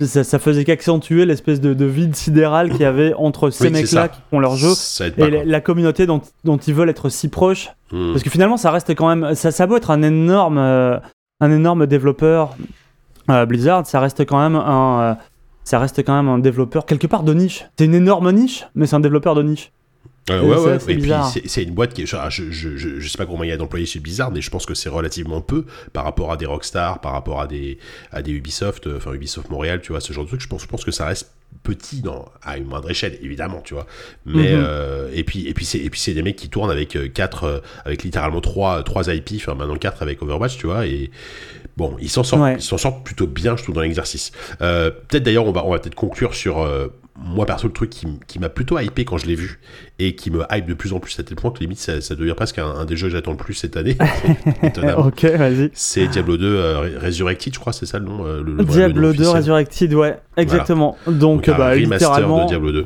[0.02, 3.72] Ça, ça faisait qu'accentuer l'espèce de, de vide sidéral qu'il y avait entre ces Oui,
[3.72, 7.28] mecs-là qui font leur jeu pas, et la, communauté dont, dont ils veulent être si
[7.28, 7.70] proches.
[7.92, 8.12] Hmm.
[8.12, 9.36] Parce que finalement, ça reste quand même.
[9.36, 10.98] Ça, ça beau être un énorme, euh,
[11.42, 12.56] un énorme développeur
[13.30, 15.02] euh, Blizzard, ça reste quand même un.
[15.02, 15.14] euh,
[15.64, 17.66] ça reste quand même un développeur quelque part de niche.
[17.78, 19.72] C'est une énorme niche, mais c'est un développeur de niche.
[20.30, 20.76] Euh, ouais, ouais.
[20.76, 21.34] Et puis bizarre.
[21.46, 22.06] c'est une boîte qui est.
[22.06, 24.42] genre, Je, je, je, je sais pas combien il y a d'employés chez Blizzard, mais
[24.42, 27.78] je pense que c'est relativement peu par rapport à des Rockstar, par rapport à des,
[28.12, 30.42] à des Ubisoft, euh, enfin Ubisoft Montréal, tu vois, ce genre de truc.
[30.42, 31.32] Je pense, je pense que ça reste
[31.64, 33.88] petit dans, à une moindre échelle, évidemment, tu vois.
[34.26, 34.64] Mais, Mhm.
[34.66, 37.08] euh, et puis, et puis c'est, et puis c'est des mecs qui tournent avec euh,
[37.08, 41.10] quatre, avec littéralement trois, trois IP, enfin maintenant quatre avec Overwatch, tu vois, et
[41.76, 42.56] bon, ils s'en sortent, Ouais.
[42.56, 44.32] ils s'en sortent plutôt bien, je trouve, dans l'exercice.
[44.62, 46.60] Euh, peut-être d'ailleurs, on va, on va peut-être conclure sur,
[47.24, 49.60] moi perso, le truc qui, qui m'a plutôt hypé quand je l'ai vu
[50.00, 52.16] et qui me hype de plus en plus à tel point que limite ça, ça
[52.16, 53.98] devient presque un, un des jeux que j'attends le plus cette année.
[54.98, 55.70] ok, vas-y.
[55.74, 58.26] C'est Diablo 2 euh, Re- Resurrected, je crois, c'est ça le nom.
[58.26, 59.36] euh, le, le- Diablo nom 2 officiel.
[59.38, 60.98] Resurrected, ouais, exactement.
[61.08, 62.86] Donc, Donc, un bah, remaster littéralement, de Diablo 2.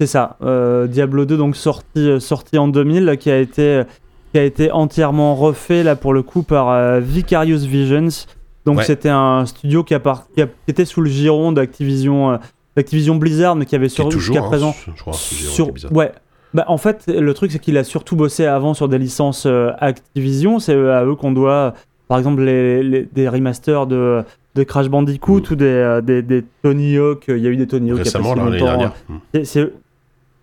[0.00, 0.36] c'est ça.
[0.42, 3.82] Euh, Diablo 2, donc sorti, sorti en 2000, qui a été,
[4.32, 8.08] qui a été entièrement refait là pour le coup par euh, Vicarious Visions.
[8.66, 8.84] Donc Ouais.
[8.84, 10.00] c'était un studio qui, a-
[10.34, 12.38] qui était sous le giron d'Activision,
[12.76, 16.12] d'Activision Blizzard, mais qui avait sur jusqu'à hein, présent je crois, ce Giron sur ouais.
[16.54, 19.70] Bah, en fait le truc c'est qu'il a surtout bossé avant sur des licences euh,
[19.78, 20.58] Activision.
[20.60, 21.74] C'est euh, à eux qu'on doit
[22.08, 24.22] par exemple les, les- des remasters de,
[24.54, 25.52] de Crash Bandicoot Mm.
[25.52, 27.24] ou des, euh, des, des Tony Hawk.
[27.28, 28.92] Il y a eu des Tony Hawk Récemment, l'année dernière.
[29.08, 29.18] Hmm.
[29.44, 29.72] C'est-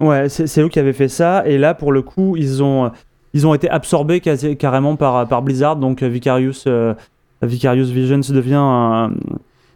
[0.01, 1.43] ouais eux qui avaient fait ça.
[1.47, 2.91] Et là pour le coup ils ont
[3.33, 5.77] ils ont été absorbés quasi, carrément par, par Blizzard.
[5.77, 6.93] Donc Vicarious euh,
[7.41, 9.11] Vicarious Visions devient un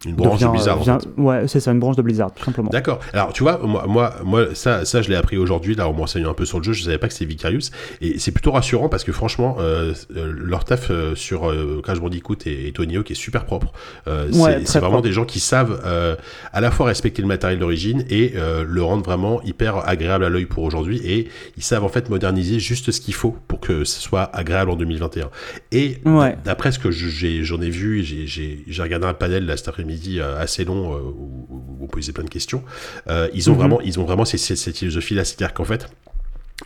[0.05, 0.79] Une branche devient, de Blizzard.
[0.79, 1.09] en vient- fait.
[1.21, 2.99] ouais c'est ça une branche de Blizzard tout simplement D'accord.
[3.13, 6.31] Alors, tu vois, moi, moi, moi ça, ça je l'ai appris aujourd'hui, là, en m'enseignant
[6.31, 6.73] un peu sur le jeu.
[6.73, 7.69] Je savais pas que c'était Vicarious.
[8.01, 11.99] Et c'est plutôt rassurant parce que, franchement, euh, euh, leur taf euh, sur euh, Crash
[11.99, 13.71] Bandicoot et, et Tony Hawk est super propre.
[14.07, 15.07] Euh, Ouais, c'est- vraiment propre.
[15.07, 16.15] des gens qui savent euh,
[16.53, 20.29] à la fois respecter le matériel d'origine et euh, le rendre vraiment hyper agréable à
[20.29, 21.01] l'œil pour aujourd'hui.
[21.05, 24.71] Et ils savent, en fait, moderniser juste ce qu'il faut pour que ce soit agréable
[24.71, 25.29] en 2021.
[25.71, 26.35] Et Ouais.
[26.45, 29.94] d'après ce que j'en ai, vu, j'ai- j'ai j'ai regardé un panel là cet après-midi
[30.19, 32.63] euh, assez long euh, où, où on posait plein de questions.
[33.07, 33.59] Euh, ils ont Mhm.
[33.59, 35.87] vraiment, ils ont vraiment ces- ces- cette philosophie-là, c'est-à-dire qu'en fait,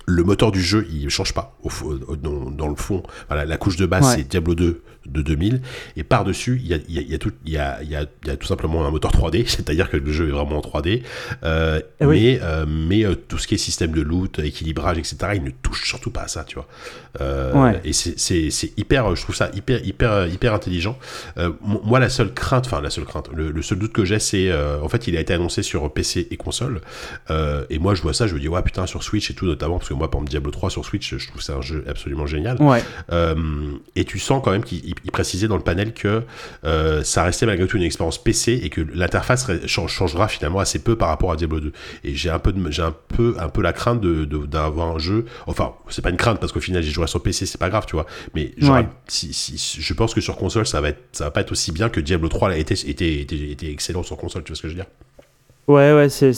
[0.05, 3.01] le moteur du jeu, il change pas au, fo- au- dans, dans le fond.
[3.27, 4.15] Voilà, la couche de base, Ouais.
[4.17, 5.61] c'est Diablo 2 de 2000,
[5.97, 8.05] et par-dessus, il y a, y a- y a tout, il y a, y a-
[8.37, 11.03] tout simplement un moteur 3D, c'est-à-dire que le jeu est vraiment en 3D.
[11.43, 12.07] Euh, oui.
[12.19, 15.51] Mais, euh, mais euh, tout ce qui est système de loot, équilibrage, etc., il ne
[15.51, 16.67] touche surtout pas à ça, tu vois.
[17.55, 17.81] Ouais.
[17.83, 20.97] Et c'est- hyper, je trouve ça hyper, hyper, hyper intelligent.
[21.37, 24.19] Mo- moi, la seule crainte, enfin la seule crainte, le, le seul doute que j'ai,
[24.19, 26.81] c'est en fait, il a été annoncé sur PC et console.
[27.69, 29.77] Et moi, je vois ça, je me dis ouais putain sur Switch et tout notamment
[29.77, 32.25] parce que moi, par exemple, Diablo 3 sur Switch, je trouve ça un jeu absolument
[32.27, 32.61] génial.
[32.61, 32.83] ouais
[33.95, 36.23] et tu sens quand même qu'il il- précisait dans le panel que
[36.63, 40.95] euh, ça restait malgré tout une expérience PC et que l'interface changera finalement assez peu
[40.95, 41.71] par rapport à Diablo 2.
[42.03, 44.95] Et j'ai un peu, de- j'ai un peu, un peu la crainte de de- d'avoir
[44.95, 45.25] un jeu.
[45.47, 47.85] Enfin, c'est pas une crainte parce qu'au final j'ai joué sur PC, c'est pas grave,
[47.87, 48.05] tu vois.
[48.35, 48.87] Mais genre, Ouais.
[49.07, 51.71] si, si- je pense que sur console ça va être, ça va pas être aussi
[51.71, 54.43] bien que Diablo 3 l'a été, était, était, était excellent sur console.
[54.43, 54.89] Tu vois ce que je veux dire?
[55.69, 56.33] Ouais, ouais, c'est-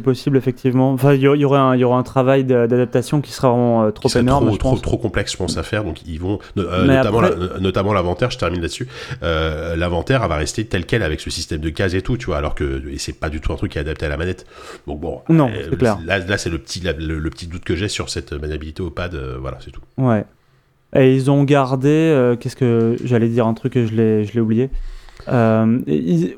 [0.00, 0.92] possible, effectivement.
[0.92, 3.48] Enfin, il y, a- il y aurait un, y aura un travail d'adaptation qui sera
[3.48, 4.82] vraiment euh, trop qui énorme, trop, je trop, pense.
[4.82, 5.84] trop complexe, je pense, à faire.
[5.84, 8.86] Donc, ils vont, euh, notamment, après- l'inventaire, je termine là-dessus.
[9.22, 12.26] Euh, l'inventaire, elle va rester tel quel avec ce système de cases et tout, tu
[12.26, 14.44] vois, alors que c'est pas du tout un truc qui est adapté à la manette.
[14.86, 15.22] Donc, bon.
[15.30, 15.98] Non, euh, c'est clair.
[16.04, 18.82] Là, là c'est le petit, la- le, le petit doute que j'ai sur cette maniabilité
[18.82, 19.14] au pad.
[19.14, 19.80] euh, voilà, c'est tout.
[19.96, 20.26] Ouais.
[20.94, 22.34] Et ils ont gardé.
[22.38, 22.96] Qu'est-ce que.
[23.02, 24.68] J'allais dire un truc que je l'ai je l'ai oublié.
[25.28, 25.78] Euh,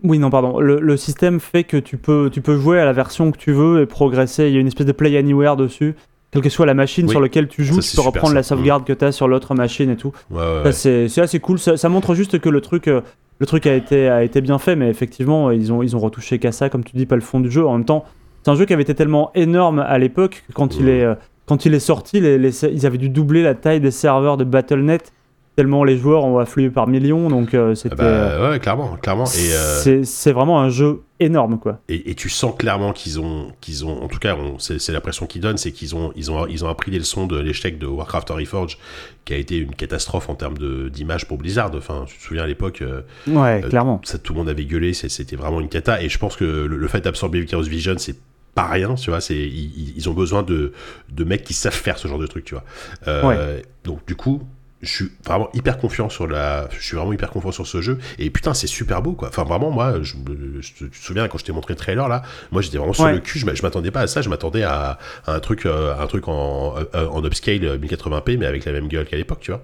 [0.02, 0.60] Oui, non, pardon.
[0.60, 3.52] Le, le système fait que tu peux, tu peux jouer à la version que tu
[3.52, 4.48] veux et progresser.
[4.48, 5.94] Il y a une espèce de Play Anywhere dessus.
[6.32, 7.10] Quelle que soit la machine Oui.
[7.12, 8.50] sur laquelle tu joues, Ça, tu peux reprendre la ça.
[8.56, 10.12] Sauvegarde que tu as sur l'autre machine et tout.
[10.30, 11.58] Ouais, ouais, c'est assez cool.
[11.58, 13.00] Ça, ça montre juste que le truc, euh,
[13.38, 16.38] le truc a, été, a été bien fait, mais effectivement, ils ont, ils ont retouché
[16.38, 17.64] qu'à ça, comme tu dis, pas le fond du jeu.
[17.66, 18.04] En même temps,
[18.42, 21.14] c'est un jeu qui avait été tellement énorme à l'époque que quand, il est, euh,
[21.46, 24.44] quand il est sorti, les, les- ils avaient dû doubler la taille des serveurs de
[24.44, 25.12] Battle.net.
[25.56, 27.96] tellement les joueurs ont afflué par millions, donc euh, c'était.
[28.00, 29.24] euh, Bah, ouais, clairement, clairement.
[29.24, 31.80] Et, euh, c'est- vraiment un jeu énorme, quoi.
[31.88, 35.26] et, et tu sens clairement qu'ils ont, qu'ils ont, en tout cas, on- c'est l'impression
[35.26, 37.86] qu'ils donnent, c'est qu'ils ont, ils ont, ils ont appris les leçons de l'échec de
[37.86, 38.78] Warcraft Reforged,
[39.24, 41.70] qui a été une catastrophe en termes de- d'image pour Blizzard.
[41.74, 44.00] Enfin, tu te souviens à l'époque, euh, Ouais, Euh, clairement.
[44.04, 46.02] ça tout le monde avait gueulé, c'était vraiment une cata.
[46.02, 48.16] Et je pense que le, le fait d'absorber Chaos Vision, c'est
[48.54, 49.20] pas rien, tu vois.
[49.22, 50.72] C'est ils, ont besoin de,
[51.10, 52.64] de mecs qui savent faire ce genre de truc, tu vois.
[53.08, 54.42] Euh, Donc du coup.
[54.86, 56.68] Je suis vraiment hyper confiant sur la.
[56.70, 57.98] Je suis vraiment hyper confiant sur ce jeu.
[58.18, 59.28] Et putain, c'est super beau, quoi.
[59.28, 61.78] Enfin, vraiment, moi, je, me- je te- tu te souviens quand je t'ai montré le
[61.78, 62.22] trailer là,
[62.52, 63.12] moi j'étais vraiment sur Ouais.
[63.14, 63.38] le cul.
[63.38, 64.22] Je m'a- je m'attendais pas à ça.
[64.22, 68.36] Je m'attendais à, à un truc, euh, un truc en, euh, en upscale euh, 1080p,
[68.38, 69.62] mais avec la même gueule qu'à l'époque, tu vois?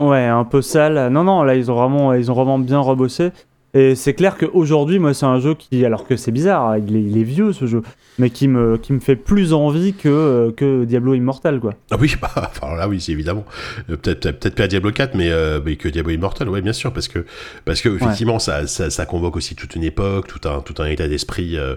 [0.00, 1.08] Ouais, un peu sale.
[1.12, 3.30] Non, non, là, ils ont vraiment, ils ont vraiment bien rebossé.
[3.74, 6.96] Et c'est clair qu'aujourd'hui, moi, c'est un jeu qui, alors que c'est bizarre, hein, il
[6.96, 7.82] est, il est vieux ce jeu,
[8.18, 11.74] mais qui me, qui me fait plus envie que, euh, que Diablo Immortal, quoi.
[11.90, 13.44] Ah oui, bah, enfin là oui, c'est évidemment.
[13.90, 16.72] Euh, peut-être peut-être peut-être pas Diablo 4, mais, euh, mais que Diablo Immortal, ouais, bien
[16.72, 17.24] sûr, parce que
[17.64, 20.86] parce que effectivement, ça, ça, ça convoque aussi toute une époque, tout un tout un
[20.86, 21.74] état d'esprit euh,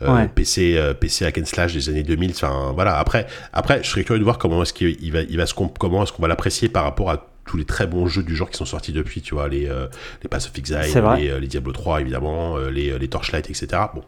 [0.00, 0.28] Ouais.
[0.32, 2.30] PC euh, PC hack and slash des années 2000.
[2.30, 2.98] Enfin voilà.
[2.98, 6.04] Après après, je serais curieux de voir comment est-ce qu'il va il va se comment
[6.04, 8.58] est-ce qu'on va l'apprécier par rapport à tous les très bons jeux du genre qui
[8.58, 9.86] sont sortis depuis, tu vois, les euh,
[10.22, 13.66] les Pass of Exile, les, euh, les Diablo 3 évidemment, euh, les les Torchlight, etc.
[13.94, 14.04] Bon,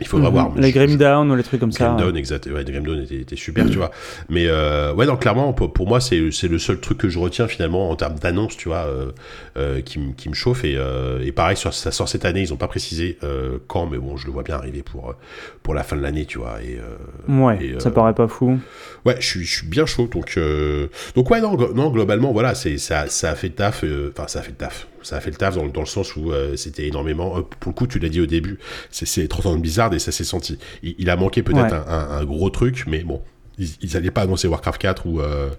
[0.00, 0.32] il faudra Mhm.
[0.34, 0.52] voir.
[0.56, 1.84] Les Grim Down ou les trucs comme ça.
[1.86, 2.46] Grim Dawn, exact.
[2.46, 3.90] Ouais, Grim Dawn était, était super, tu vois.
[4.28, 7.46] Mais euh, ouais, non, clairement, pour, pour moi, c'est le seul truc que je retiens
[7.46, 9.12] finalement en termes d'annonce, tu vois, euh,
[9.56, 10.64] euh, qui, me- qui me chauffe.
[10.64, 13.86] Et, euh, et pareil, sur, ça sort cette année, ils ont pas précisé euh, quand,
[13.86, 15.14] mais bon, je le vois bien arriver pour,
[15.62, 16.56] pour la fin de l'année, tu vois.
[16.62, 18.58] Et, euh, Ouais, et, ça paraît pas fou.
[19.04, 20.08] Ouais, je suis, je suis bien chaud.
[20.10, 23.84] Donc, euh, donc ouais, non, non globalement, voilà, c'est ça, ça a fait taf.
[23.84, 24.88] euh, Enfin, ça a fait le taf.
[25.02, 27.36] Ça a fait le taf dans, le- dans le sens où euh, c'était énormément.
[27.38, 28.58] euh, pour le coup, tu l'as dit au début,
[28.90, 30.58] c'est- c'est 30 ans de Blizzard et ça s'est senti.
[30.82, 31.82] Il, il a manqué peut-être Ouais.
[31.88, 33.20] un, un- un gros truc, mais bon,
[33.58, 35.50] ils, ils allaient pas annoncer Warcraft 4 ou euh,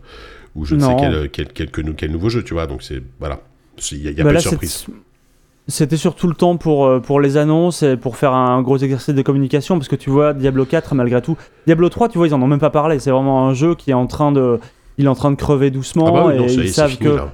[0.55, 2.67] ou je ne sais quel, quel, quel, quel- quel nouveau jeu, tu vois.
[2.67, 3.39] Donc c'est voilà,
[3.91, 4.85] il y a, y a Bah pas là, de surprise.
[5.69, 9.21] C'était surtout le temps pour, pour les annonces et pour faire un gros exercice de
[9.21, 11.37] communication parce que tu vois, Diablo 4, malgré tout.
[11.65, 12.99] Diablo 3, tu vois, ils en ont même pas parlé.
[12.99, 14.59] C'est vraiment un jeu qui est en train de,
[14.97, 17.05] il est en train de crever doucement Ah bah oui, non, et ils savent fini,
[17.09, 17.33] que là.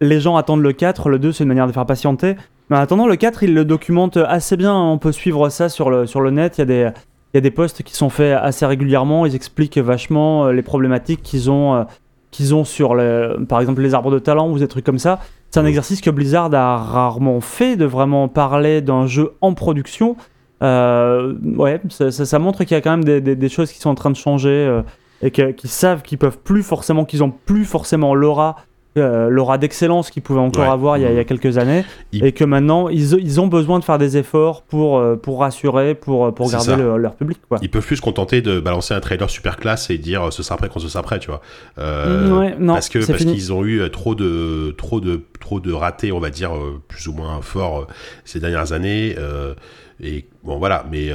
[0.00, 2.36] Les gens attendent le 4, le 2 c'est une manière de faire patienter.
[2.70, 5.90] Mais en attendant, le 4, il le documente assez bien, on peut suivre ça sur
[5.90, 6.90] le, sur le net, il y, a des,
[7.32, 10.62] il y a des posts qui sont faits assez régulièrement, ils expliquent vachement euh, les
[10.62, 11.84] problématiques qu'ils ont, euh,
[12.30, 15.20] qu'ils ont sur, le, par exemple, les arbres de talent ou des trucs comme ça.
[15.50, 20.16] C'est un exercice que Blizzard a rarement fait, de vraiment parler d'un jeu en production.
[20.62, 23.70] Euh, ouais, ça, ça- ça montre qu'il y a quand même des, des- des choses
[23.72, 24.82] qui sont en train de changer euh,
[25.22, 28.56] et qu'ils savent qu'ils peuvent plus forcément, qu'ils ont plus forcément l'aura
[28.96, 30.70] euh, l'aura d'excellence qu'ils pouvaient encore Ouais.
[30.70, 33.40] avoir il y, a, il y a quelques années Il- et que maintenant ils, ils
[33.40, 36.96] ont besoin de faire des efforts pour, euh, pour rassurer, pour, pour C'est garder le-
[36.96, 37.38] leur public.
[37.48, 37.58] Quoi.
[37.62, 40.42] Ils peuvent plus se contenter de balancer un trailer super classe et dire euh, ce
[40.44, 41.40] sera prêt quand ce sera prêt, tu vois.
[41.78, 45.60] Euh, ouais, non, parce que parce qu'ils ont eu euh, trop de trop de trop
[45.60, 47.86] de ratés on va dire euh, plus ou moins forts euh,
[48.24, 49.54] ces dernières années euh,
[50.02, 51.10] et bon voilà mais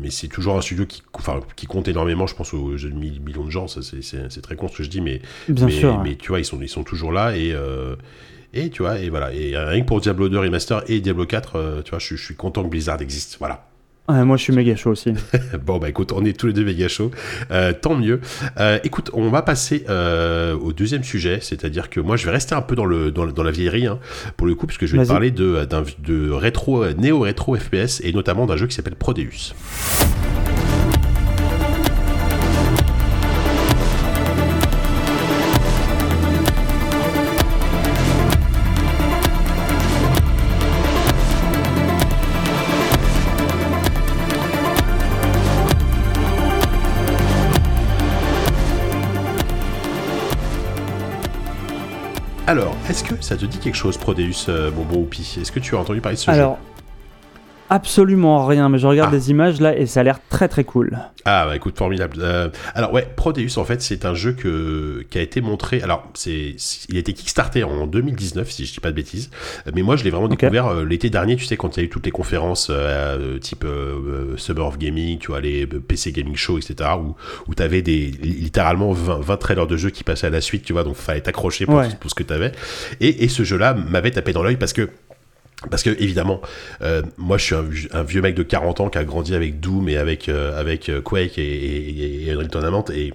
[0.00, 3.50] mais c'est toujours un studio qui enfin qui compte énormément je pense aux millions de
[3.50, 5.98] gens ça c'est très con ce que je dis mais Bien mais, sûr.
[5.98, 7.54] mais tu vois ils sont ils sont toujours là et
[8.54, 11.56] et tu vois et voilà et rien que pour Diablo 2 remaster et Diablo 4
[11.56, 13.67] euh, tu vois je, je suis content que Blizzard existe voilà
[14.08, 15.12] Moi je suis méga chaud aussi.
[15.64, 17.10] Bon, bah écoute, on est tous les deux méga chauds.
[17.50, 18.20] Euh, tant mieux.
[18.58, 22.54] Euh, écoute, on va passer euh, au deuxième sujet, c'est-à-dire que moi, je vais rester
[22.54, 23.98] un peu dans, le, dans, la vieillerie, hein,
[24.36, 25.66] pour le coup, puisque je vais te parler de,
[25.98, 29.54] de rétro, néo-rétro FPS, et notamment d'un jeu qui s'appelle Prodeus.
[52.48, 55.60] Alors, est-ce que ça te dit quelque chose, Prodeus, euh, mon bon Oupi Est-ce que
[55.60, 56.46] tu as entendu parler de ce jeu?
[57.70, 59.16] Absolument rien, mais je regarde Ah.
[59.16, 60.98] des images là et ça a l'air très très cool.
[61.24, 62.16] Ah bah écoute formidable.
[62.20, 65.82] Euh, alors ouais, Prodeus en fait c'est un jeu que qui a été montré.
[65.82, 66.56] Alors c'est
[66.88, 69.30] il a été kickstarté en 2019 si je dis pas de bêtises.
[69.74, 71.36] Mais moi je l'ai vraiment découvert euh, l'été dernier.
[71.36, 73.64] Tu sais quand il y a eu toutes les conférences euh, type
[74.36, 76.90] Summer of Gaming, tu vois les PC Gaming Show etc.
[76.98, 77.14] Où
[77.48, 80.64] où t'avais des littéralement 20, 20 trailers de jeux qui passaient à la suite.
[80.64, 81.88] Tu vois donc fallait t'accrocher pour, Ouais.
[82.00, 82.52] pour ce que t'avais.
[83.00, 84.88] Et, et ce jeu là m'avait tapé dans l'œil parce que
[85.70, 86.40] parce que évidemment,
[86.82, 89.34] euh, moi je suis un, vieux- un vieux mec de 40 ans qui a grandi
[89.34, 92.84] avec Doom et avec euh, avec euh, Quake et, et, et Unreal Tournament.
[92.94, 93.12] Et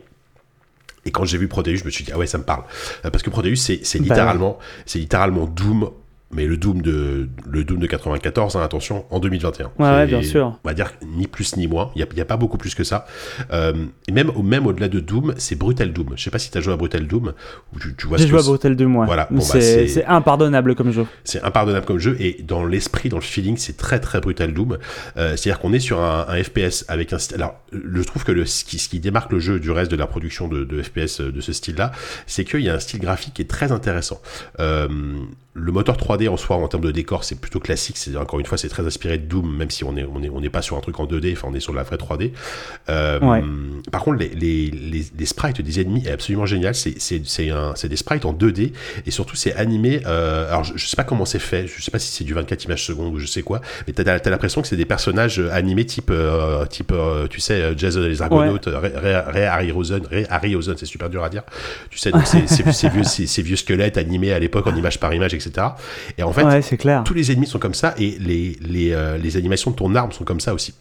[1.06, 2.64] et quand j'ai vu Proteus, je me suis dit ah ouais ça me parle.
[3.02, 5.90] Parce que Proteus c'est c'est Bah littéralement c'est littéralement Doom
[6.34, 9.72] mais le Doom de le Doom de 94, hein, attention, en 2021.
[9.80, 10.60] Ouais, ouais, bien sûr.
[10.64, 11.92] On va dire ni plus ni moins.
[11.96, 13.06] Il n'y a, pas beaucoup plus que ça.
[13.52, 13.74] Euh,
[14.08, 16.14] et même, au- même au-delà de Doom, c'est Brutal Doom.
[16.16, 17.34] Je sais pas si tu as joué à Brutal Doom.
[17.74, 19.06] Ou tu, tu vois J'ai joué à Brutal 2 moi.
[19.06, 21.06] Voilà, bon, bah, c'est c'est- c'est impardonnable comme jeu.
[21.24, 24.78] c'est impardonnable comme jeu et dans l'esprit, dans le feeling, c'est très très brutal Doom.
[25.18, 27.36] Euh, C'est-à-dire qu'on est sur un, un FPS avec un style.
[27.36, 29.96] Alors, je trouve que le, ce, qui, ce qui démarque le jeu du reste de
[29.98, 31.92] la production de, de FPS de ce style-là,
[32.28, 34.22] c'est qu'il y a un style graphique qui est très intéressant.
[34.60, 34.88] Euh,
[35.56, 37.98] le moteur 3D en soi, en termes de décor, c'est plutôt classique.
[37.98, 40.30] C'est encore une fois, c'est très inspiré de Doom, même si on est on est
[40.30, 41.34] on n'est pas sur un truc en 2D.
[41.34, 42.32] Enfin, on est sur de la vraie 3D.
[42.90, 43.44] Euh, Ouais.
[43.92, 46.74] Par contre, les, les, les, les sprites des ennemis est absolument génial.
[46.74, 48.74] C'est c'est c'est un c'est des sprites en 2D
[49.06, 50.02] et surtout c'est animé.
[50.08, 51.68] Euh, alors je, je sais pas comment c'est fait.
[51.68, 53.62] Je sais pas si c'est du 24 images secondes ou je sais quoi.
[53.86, 57.74] Mais t'as as, l'impression que c'est des personnages animés type euh, type euh, tu sais
[57.78, 61.44] Jason et les Argonautes, Ray, Ray, Ray Harryhausen, Ray Harryhausen, c'est super dur à dire.
[61.92, 64.76] Tu sais donc c'est c'est- ces vieux ces, ces vieux squelettes animés à l'époque en
[64.76, 65.43] image par image, etc.
[66.18, 67.04] Et en fait ouais, c'est clair.
[67.04, 70.12] tous les ennemis sont comme ça et les les, euh, les animations de ton arme
[70.12, 70.74] sont comme ça aussi.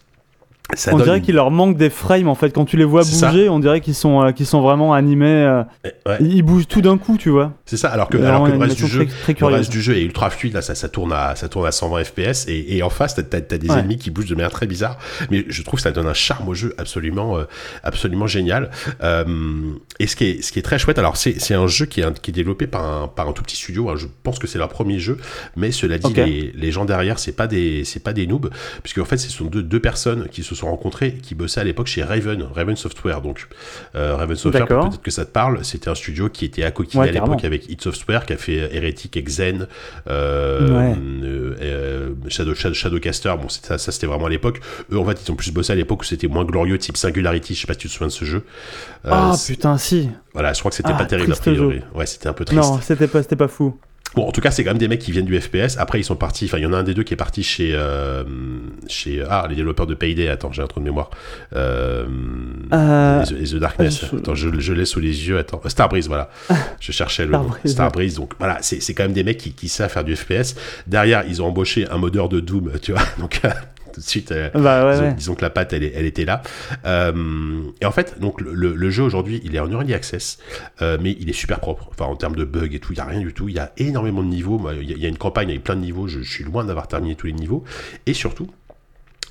[0.75, 2.49] Ça on donne dirait qu'il leur manque des frames en fait.
[2.51, 3.27] Quand tu les vois ça.
[3.29, 5.27] bouger, on dirait qu'ils sont, euh, sont vraiment animés.
[5.27, 5.63] euh,
[6.07, 6.17] Ouais.
[6.21, 7.53] Ils bougent tout d'un coup, tu vois.
[7.65, 9.95] C'est ça, alors que, alors le reste du jeu, très, très le reste du jeu
[9.97, 12.81] est ultra fluide, là, ça, ça tourne à, ça tourne à 120 FPS, et, et
[12.83, 13.79] en face, t'as, t'as des Ouais.
[13.79, 14.97] ennemis qui bougent de manière très bizarre,
[15.29, 17.43] mais je trouve que ça donne un charme au jeu absolument, euh,
[17.83, 18.71] absolument génial.
[19.99, 22.03] Et ce qui est, ce qui est très chouette, alors c'est, un jeu qui est,
[22.03, 24.47] un- qui est développé par un, par un tout petit studio, hein, je pense que
[24.47, 25.17] c'est leur premier jeu,
[25.55, 28.49] mais cela dit, les, les gens derrière, c'est pas des, pas des noobs,
[28.81, 31.63] puisque en fait, ce sont deux, deux personnes qui se sont rencontrées, qui bossaient à
[31.63, 33.47] l'époque chez Raven, Raven Software, donc,
[33.95, 37.09] euh, Raven Software, peut-être que ça te parle, c'était un studio qui était à Ouais,
[37.09, 39.67] à l'époque avec It Software, qui a fait Heretic et Xen,
[40.09, 40.95] euh, Ouais.
[41.23, 44.59] euh, euh, Shadow, Shadow, Shadowcaster, bon, ça, ça c'était vraiment à l'époque.
[44.91, 47.55] Eux, en fait, ils ont plus bossé à l'époque où c'était moins glorieux, type Singularity,
[47.55, 48.43] je sais pas si tu te souviens de ce jeu.
[49.05, 50.09] Euh, Ah putain, si.
[50.33, 51.81] voilà, je crois que c'était Ah, pas terrible a priori.
[51.93, 52.61] Ouais, c'était un peu triste.
[52.61, 53.77] Non, c'était pas, c'était pas fou.
[54.15, 55.77] Bon, en tout cas, c'est quand même des mecs qui viennent du FPS.
[55.79, 56.45] Après, ils sont partis.
[56.45, 58.23] Enfin, il y en a un des deux qui est parti chez euh,
[58.87, 60.27] chez ah les développeurs de Payday.
[60.27, 61.09] Attends, j'ai un trou de mémoire.
[61.55, 62.05] Euh,
[62.73, 64.05] Euh, et The, Darkness.
[64.11, 65.37] je- Attends, je, je l'ai sous les yeux.
[65.37, 66.29] Attends, Starbreeze, voilà.
[66.79, 67.31] Je cherchais le.
[67.33, 68.15] Starbreeze, Starbreeze.
[68.15, 70.55] Donc voilà, c'est c'est quand même des mecs qui, qui savent faire du FPS.
[70.87, 73.01] Derrière, ils ont embauché un modeur de Doom, tu vois.
[73.19, 73.41] Donc
[73.93, 74.31] tout de suite.
[74.31, 75.13] euh, Bah ouais, disons, ouais.
[75.13, 76.41] disons que la patte, elle, était là.
[76.85, 80.39] Euh, et en fait, donc le, jeu aujourd'hui, il est en early access,
[80.81, 81.87] euh, mais il est super propre.
[81.91, 83.47] Enfin, en termes de bugs et tout, il y a rien du tout.
[83.49, 84.61] Il y a énormément de niveaux.
[84.81, 86.07] Il y, a- il y a une campagne avec plein de niveaux.
[86.07, 87.63] Je, je suis loin d'avoir terminé tous les niveaux.
[88.05, 88.47] Et surtout.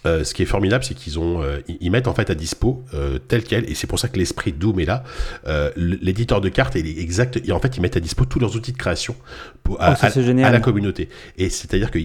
[0.05, 2.83] euh, ce qui est formidable, c'est qu'ils ont, euh, ils mettent en fait à dispo
[2.93, 5.05] euh, tel quel, et c'est pour ça que l'esprit Doom est là.
[5.77, 8.73] L'éditeur de cartes est exact, et en fait ils mettent à dispo tous leurs outils
[8.73, 9.15] de création
[9.63, 11.09] pour, à, Oh, ça, à la communauté.
[11.39, 12.01] Et c'est-à-dire que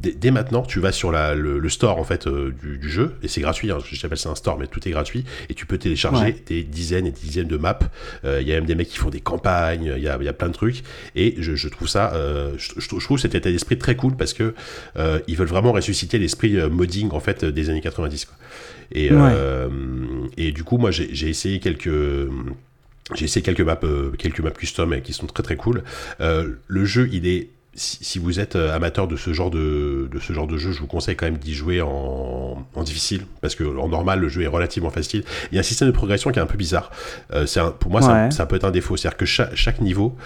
[0.00, 3.14] dès, maintenant, tu vas sur la, le, le store en fait euh, du, du jeu
[3.22, 3.70] et c'est gratuit.
[3.70, 6.36] Hein, J'appelle ça un store, mais tout est gratuit et tu peux télécharger Ouais.
[6.46, 7.78] des dizaines et des dizaines de maps.
[8.24, 9.92] Euh, Il y a même des mecs qui font des campagnes.
[9.96, 10.82] Il y a, il y a plein de trucs
[11.14, 14.32] et je, je trouve ça, euh, je, je trouve- cet état d'esprit très cool parce
[14.34, 14.54] que
[15.28, 18.24] ils veulent vraiment ressusciter l'esprit modding en fait des années 90.
[18.26, 18.36] Quoi.
[18.92, 19.32] Et, Ouais.
[20.36, 21.90] et du coup, moi, j'ai essayé quelques
[23.14, 23.80] j'ai essayé quelques maps,
[24.18, 25.82] quelques maps custom qui sont très très cool.
[26.20, 30.32] Le jeu, il est si, vous êtes euh, amateur de ce genre de, de ce
[30.32, 33.62] genre de jeu, je vous conseille quand même d'y jouer en, en difficile parce que
[33.64, 35.22] en normal le jeu est relativement facile.
[35.50, 36.90] Il y a un système de progression qui est un peu bizarre.
[37.32, 38.30] Euh, un- pour moi, ça, Ouais.
[38.32, 40.16] ça peut être un défaut, c'est-à-dire que chaque, chaque niveau,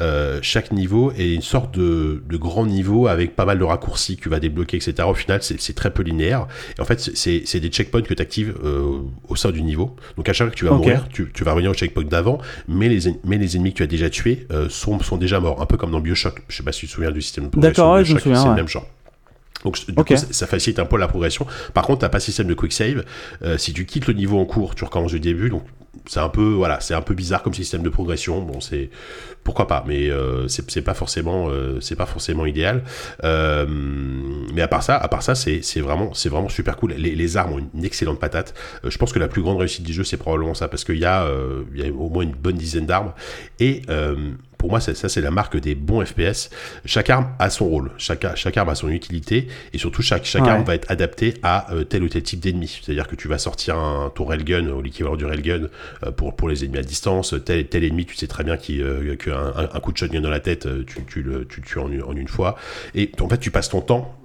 [0.00, 4.16] euh, chaque niveau est une sorte de, de grand niveau avec pas mal de raccourcis
[4.16, 4.94] que tu vas débloquer, etc.
[5.06, 6.46] Au final, c'est très peu linéaire.
[6.78, 9.94] Et en fait, c'est des checkpoints que tu actives euh, au sein du niveau.
[10.16, 10.78] Donc à chaque fois que tu vas Ok.
[10.78, 13.78] mourir, tu, tu vas revenir au checkpoint d'avant, mais les, en- mais les ennemis que
[13.78, 15.60] tu as déjà tués sont, sont déjà morts.
[15.60, 16.42] Un peu comme dans Bioshock.
[16.48, 17.82] Je sais pas si souviens du système de progression.
[17.82, 18.86] D'accord, de ouais, je me souviens, C'est le même genre.
[19.64, 20.08] Donc du Ok.
[20.08, 21.46] coup, ça, facilite un peu la progression.
[21.72, 23.04] Par contre, t'as pas de système de quick save.
[23.42, 25.48] Euh, si tu quittes le niveau en cours, tu recommences du début.
[25.48, 25.64] Donc
[26.06, 28.42] c'est un peu voilà, c'est un peu bizarre comme système de progression.
[28.42, 28.90] Bon, c'est
[29.42, 32.82] pourquoi pas, mais euh, c'est pas forcément euh, c'est pas forcément idéal.
[33.22, 36.92] Mais à part ça, à part ça, c'est vraiment c'est vraiment super cool.
[36.92, 38.52] Les, les armes ont une excellente patate.
[38.84, 41.06] Je pense que la plus grande réussite du jeu, c'est probablement ça, parce qu'il y
[41.06, 41.26] a
[41.74, 43.12] il y a au moins une bonne dizaine d'armes
[43.60, 43.80] et
[44.64, 46.48] pour moi, ça, c'est la marque des bons FPS.
[46.86, 50.44] Chaque arme a son rôle, chaque, chaque arme a son utilité, et surtout chaque, chaque
[50.44, 50.48] Ouais.
[50.48, 52.80] arme va être adaptée à euh, tel ou tel type d'ennemi.
[52.82, 55.68] C'est-à-dire que tu vas sortir un, ton railgun, ou l'équivalent du railgun,
[56.02, 57.34] euh, pour, pour les ennemis à distance.
[57.44, 60.30] Tel, tel ennemi, tu sais très bien euh, qu'un un, un coup de shotgun dans
[60.30, 62.56] la tête, euh, tu, tu le tu tues en une fois.
[62.94, 64.16] Et en fait, tu passes ton temps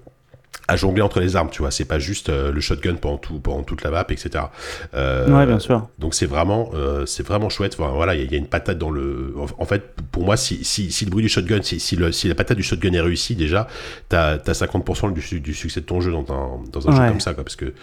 [0.69, 1.71] à jongler entre les armes, tu vois.
[1.71, 4.45] C'est pas juste euh, le shotgun pendant, tout, pendant toute la map, etc.
[4.93, 5.87] Euh, Ouais, bien sûr.
[5.99, 7.75] Donc c'est vraiment, euh, c'est vraiment chouette.
[7.79, 9.33] Enfin, voilà, il y, a- il y a une patate dans le.
[9.37, 12.11] En, en fait, pour moi, si, si, si le bruit du shotgun, si, si, le,
[12.11, 13.67] si la patate du shotgun est réussie, déjà,
[14.09, 17.09] t'as as 50% du, su- du succès de ton jeu dans un, dans un jeu
[17.09, 17.43] comme ça, quoi.
[17.43, 17.73] Parce que,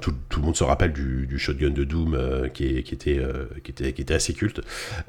[0.00, 2.94] tout, tout le monde se rappelle du, du shotgun de Doom euh, qui, est, qui,
[2.94, 3.20] était,
[3.64, 4.60] qui, était, qui était assez culte.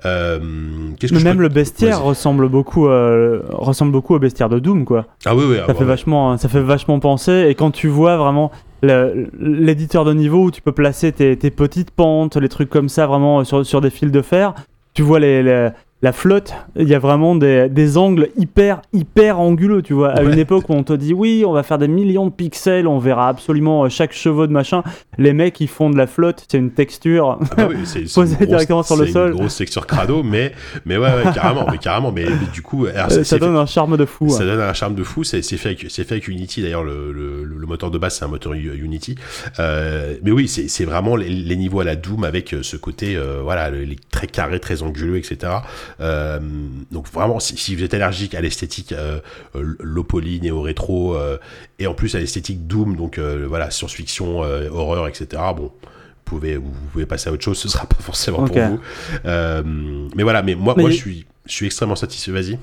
[0.06, 0.40] Euh,
[1.00, 5.06] que Mais même peux- le bestiaire ressemble beaucoup, ressemble beaucoup au bestiaire de Doom, quoi.
[5.26, 5.58] Ah oui, oui.
[5.62, 5.86] ah, Ça fait ouais.
[5.86, 7.17] vachement, ça fait vachement penser.
[7.50, 8.52] Et quand tu vois vraiment
[8.84, 13.08] l'éditeur de niveau où tu peux placer tes, tes petites pentes, les trucs comme ça,
[13.08, 14.54] vraiment euh, sur, sur des fils de fer,
[14.94, 15.70] tu vois les-
[16.04, 20.10] la flotte, il y a vraiment des, des angles hyper, hyper anguleux, tu vois.
[20.12, 20.32] À Ouais.
[20.34, 23.00] une époque où on te dit oui, on va faire des millions de pixels, on
[23.00, 24.84] verra absolument euh, chaque cheveu de machin.
[25.18, 27.40] Les mecs, ils font de la flotte, c'est une texture.
[27.58, 29.32] Ah oui, c'est c'est Posé une grosse- directement sur le c'est sol.
[29.32, 30.52] Une grosse texture crado, mais,
[30.86, 32.12] mais ouais, ouais, carrément, mais carrément.
[32.12, 34.30] Mais, mais du coup, alors, Euh, c'est- ça c'est donne un charme de fou.
[34.30, 34.46] Ça hein.
[34.46, 35.24] donne un charme de fou.
[35.24, 36.84] C'est c'est fait, avec- c'est fait avec Unity d'ailleurs.
[36.84, 39.16] Le, le, le moteur de base, c'est un moteur Unity.
[39.60, 43.16] Euh, mais oui, c'est c'est vraiment les, les niveaux à la Doom avec ce côté,
[43.16, 45.52] euh, voilà, le- les très carrés, très anguleux, etc.
[46.00, 46.40] Euh,
[46.92, 49.20] donc vraiment, si, si vous êtes allergique à l'esthétique euh,
[49.56, 51.38] euh, low poly, néo rétro, euh,
[51.80, 54.40] et en plus à l'esthétique Doom, donc voilà, science-fiction,
[54.72, 55.28] horreur, etc.
[55.56, 55.72] Bon.
[56.30, 58.52] Vous pouvez, vous pouvez passer à autre chose, ce sera pas forcément Ok.
[58.52, 58.80] pour vous.
[60.16, 62.32] Mais voilà, mais moi, Mais moi y- je, suis, je suis extrêmement satisfait.
[62.32, 62.60] Vas-y.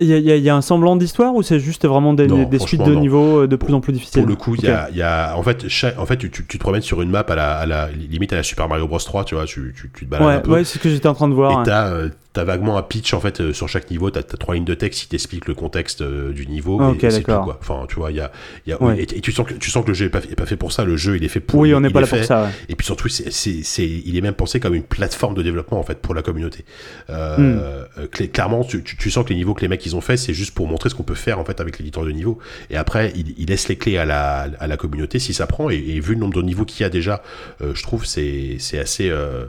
[0.00, 2.58] Il y, a- y y un semblant d'histoire ou c'est juste vraiment des, Non, des
[2.58, 3.00] suites de non.
[3.00, 5.02] niveau euh, de plus en plus difficiles Pour le coup, il y, a, il y
[5.02, 7.34] a, en fait, chaque, en fait, tu, tu, tu te promènes sur une map à
[7.34, 10.26] la, à la limite à la Super Mario Bros 3, tu vois, tu, te balades
[10.28, 10.50] un Ouais, peu.
[10.52, 11.62] ouais c'est ce que j'étais en train de voir.
[11.62, 11.90] Et t'as,
[12.36, 14.10] t'as vaguement un pitch en fait euh, sur chaque niveau.
[14.10, 16.78] T'as, t'as trois lignes de texte qui t'expliquent le contexte euh, du niveau.
[16.80, 17.58] Ah, et- et c'est tout, quoi.
[17.60, 18.30] Enfin, tu vois, il y a,
[18.66, 18.98] il y a Ouais.
[19.00, 20.56] et, et tu sens que tu sens que le jeu est pas, est pas fait
[20.56, 20.84] pour ça.
[20.84, 21.60] Le jeu, il est fait pour.
[21.60, 22.44] Oui, on n'est pas est là pour ça.
[22.44, 22.50] ouais.
[22.68, 25.78] Et puis surtout, c'est, c'est, c'est, il est même pensé comme une plateforme de développement
[25.78, 26.64] en fait pour la communauté.
[27.10, 27.58] Euh, Hmm.
[27.98, 30.16] euh, clairement, tu, tu, tu sens que les niveaux que les mecs ils ont fait,
[30.16, 32.38] c'est juste pour montrer ce qu'on peut faire en fait avec l'éditeur de niveau.
[32.70, 35.70] Et après, il, il laisse les clés à la, à la communauté si ça prend.
[35.70, 37.22] Et, et vu le nombre de niveaux qu'il y a déjà,
[37.62, 39.44] euh, je trouve c'est, c'est assez, euh,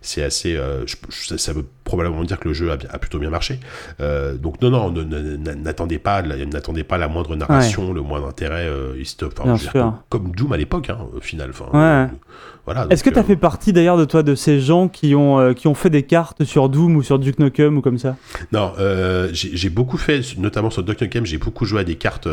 [0.00, 0.54] c'est assez.
[0.86, 3.58] je- je- ça, ça veut probablement dire que le jeu a, plutôt bien marché.
[4.00, 8.66] Euh, donc non, non, n'attendez pas, la- n'attendez pas la moindre narration, le moindre intérêt.
[8.68, 9.72] Euh, enfin, dire, sûr.
[10.08, 11.50] Comme, comme Doom à l'époque, hein, au final.
[11.50, 11.80] Enfin, Ouais.
[11.80, 12.06] euh,
[12.64, 12.86] voilà.
[12.90, 15.66] Est-ce que tu as fait partie d'ailleurs de toi de ces gens qui ont, qui
[15.66, 18.16] ont fait des cartes sur Doom ou sur Duke Nukem ou comme ça?
[18.52, 18.72] Non,
[19.32, 22.28] j'ai beaucoup fait, notamment sur Duck Nukem, j'ai beaucoup joué à des cartes.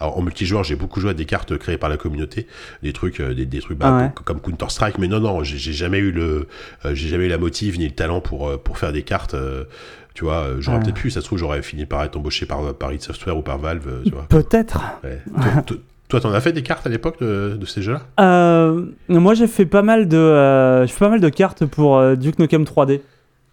[0.00, 2.46] alors en multijoueur, j'ai beaucoup joué à des cartes créées par la communauté,
[2.82, 4.10] des trucs, des, des trucs bah, Ah ouais.
[4.24, 4.98] comme, Counter Strike.
[4.98, 6.46] Mais non, non, j'ai jamais eu le,
[6.92, 9.34] j'ai jamais eu la motive ni le talent pour pour faire des cartes.
[9.34, 9.64] euh,
[10.14, 10.84] tu vois, euh, j'aurais Ah.
[10.84, 11.10] peut-être pu.
[11.10, 13.86] Ça se trouve, j'aurais fini par être embauché par par id Software ou par Valve.
[13.88, 14.26] euh, tu vois.
[14.28, 14.80] Peut-être.
[15.02, 15.20] Ouais.
[16.08, 18.02] Toi- t'en as fait des cartes à l'époque de, de ces jeux-là?
[18.20, 22.14] Euh, moi j'ai fait pas mal de, euh, fais pas mal de cartes pour euh,
[22.14, 23.00] Duke Nukem 3D.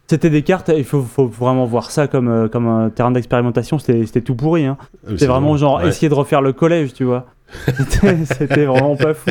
[0.07, 4.05] C'était des cartes, il faut, faut vraiment voir ça comme, comme un terrain d'expérimentation, c'était
[4.05, 4.65] c'était tout pourri.
[4.65, 4.77] Hein.
[5.09, 5.87] Euh, C'est vraiment genre ouais.
[5.87, 7.27] essayer de refaire le collège, tu vois.
[7.65, 9.29] C'était c'était vraiment pas fou.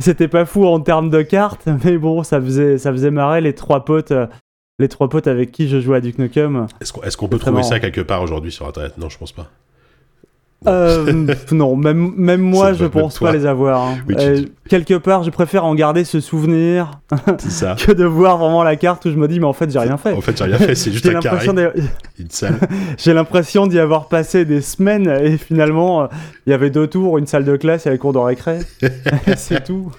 [0.00, 3.54] C'était pas fou en termes de cartes, mais bon, ça faisait, ça faisait marrer les
[3.54, 4.12] trois potes,
[4.82, 6.66] les trois potes avec qui je jouais à Duke Nukem.
[6.80, 7.68] Est-ce qu'on peut trouver marrant.
[7.68, 8.98] ça quelque part aujourd'hui sur Internet?
[8.98, 9.48] Non, je pense pas.
[10.66, 13.80] Euh, non, même, même moi, je pense pas les avoir.
[13.82, 13.96] hein.
[14.08, 17.00] Oui, Euh, quelque part, je préfère en garder ce souvenir
[17.38, 17.74] ça.
[17.78, 19.96] que de voir vraiment la carte où je me dis, mais en fait, j'ai rien
[19.96, 20.12] fait.
[20.12, 21.46] En fait, j'ai rien fait, c'est juste un carré,
[22.98, 26.06] j'ai l'impression d'y avoir passé des semaines et finalement, euh,
[26.46, 28.58] il y avait deux tours, une salle de classe et la cour de récré.
[29.36, 29.90] C'est tout.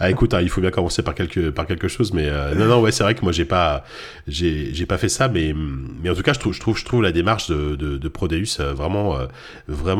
[0.00, 2.80] Ah écoute, hein, il faut bien commencer par quelque par quelque chose, mais non non
[2.80, 3.84] ouais c'est vrai que moi j'ai pas
[4.26, 5.54] j'ai pas fait ça, mais
[6.02, 8.08] mais en tout cas je trouve je trouve je trouve la démarche de de, de
[8.08, 9.26] Prodeus vraiment euh,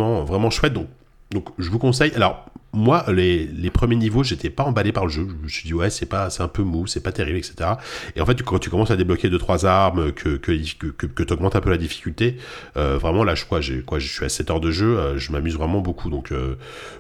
[0.08, 0.72] vraiment vraiment chouette.
[0.72, 0.88] Donc
[1.30, 2.12] donc je vous conseille.
[2.14, 5.26] Alors moi les les premiers niveaux j'étais pas emballé par le jeu.
[5.28, 7.72] Je me suis dit ouais c'est pas c'est un peu mou, c'est pas terrible etc.
[8.16, 11.22] Et en fait quand tu commences à débloquer deux trois armes, que que que, que,
[11.22, 12.36] t'augmentes un peu la difficulté,
[12.76, 15.18] euh, vraiment là je crois j'ai quoi je suis à 7 heures de jeu, euh,
[15.18, 16.08] je m'amuse vraiment beaucoup.
[16.08, 16.56] Donc euh,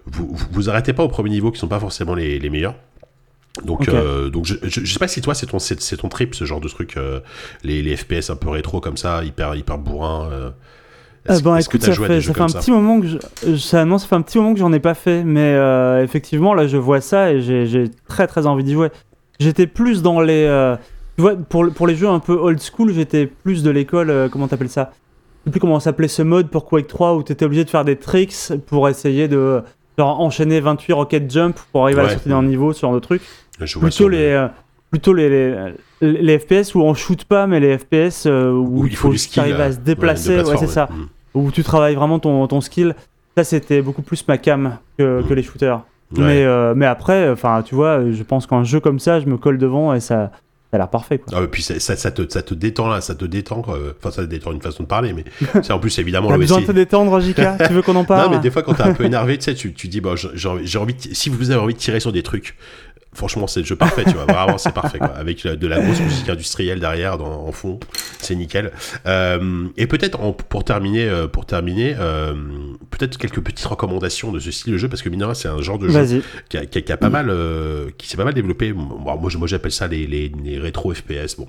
[0.06, 2.74] vous, vous vous arrêtez pas aux premiers niveaux qui sont pas forcément les, les meilleurs.
[3.64, 6.34] Donc, euh, donc je, je, je sais pas si toi c'est ton c'est, ton trip
[6.34, 7.20] ce genre de truc euh,
[7.64, 10.28] les, les FPS un peu rétro comme ça hyper hyper bourrin.
[10.30, 10.50] Euh,
[11.28, 12.48] est-ce- ben, est-ce que écoute, t'as ça joué à fait, des ça jeux fait un
[12.48, 14.80] ça petit moment que je, ça, non, ça fait un petit moment que j'en ai
[14.80, 18.72] pas fait, mais euh, effectivement là je vois ça et j'ai très très envie d'y
[18.72, 18.88] jouer.
[19.40, 20.76] J'étais plus dans les, euh,
[21.16, 24.28] tu vois, pour, pour les jeux un peu old school, j'étais plus de l'école, euh,
[24.28, 24.92] comment t'appelles ça?
[25.44, 27.84] Je sais plus comment s'appelait ce mode pour Quake 3 où t'étais obligé de faire
[27.84, 28.34] des tricks
[28.66, 29.62] pour essayer de
[29.96, 33.22] genre, enchaîner 28 rocket jump pour arriver à sortie d'un niveau, ce genre de truc.
[33.60, 34.48] Je Plutôt les, le- euh,
[34.90, 35.28] plutôt les,
[36.00, 39.36] les, FPS où on shoot pas, mais les FPS euh, où, où il faut, juste
[39.38, 41.06] arriver à se déplacer, ouais, c'est ça Mm.
[41.34, 42.94] Où tu travailles vraiment ton, ton skill.
[43.36, 45.82] Ça, c'était beaucoup plus ma cam que, que les shooters.
[46.16, 46.24] Ouais.
[46.24, 49.36] Mais, euh, mais après, enfin, tu vois, je pense qu'un jeu comme ça, je me
[49.36, 50.32] colle devant et ça,
[50.70, 51.38] ça a l'air parfait quoi.
[51.38, 53.60] Ah, et puis ça, ça, ça te, ça te détend là, ça te détend.
[53.60, 55.24] Enfin, ça te détend une façon de parler, mais
[55.62, 58.24] c'est en plus évidemment T'as besoin de te détendre, JK Tu veux qu'on en parle
[58.30, 60.16] Non, mais des fois, quand t'es un peu énervé, tu sais, tu, tu dis, bon,
[60.16, 62.56] j'ai envie, j'ai envie de- si vous avez envie de tirer sur des trucs,
[63.18, 64.24] franchement, c'est le jeu parfait, tu vois.
[64.24, 65.08] Vraiment, c'est parfait, quoi.
[65.16, 67.78] Avec de la grosse musique industrielle derrière, dans, en fond,
[68.18, 68.72] c'est nickel.
[69.06, 72.32] Euh, et peut-être, pour terminer, euh, pour terminer, euh,
[72.90, 75.48] peut-être quelques petites recommandations de ce style de jeu, parce que mine de rien, c'est
[75.48, 75.92] un genre de jeu
[76.48, 78.72] qui a, qui a- qui a pas mal, euh, qui s'est pas mal développé.
[78.72, 78.84] Bon,
[79.18, 81.36] moi, j'appelle ça les, les, les rétro FPS.
[81.36, 81.48] Bon,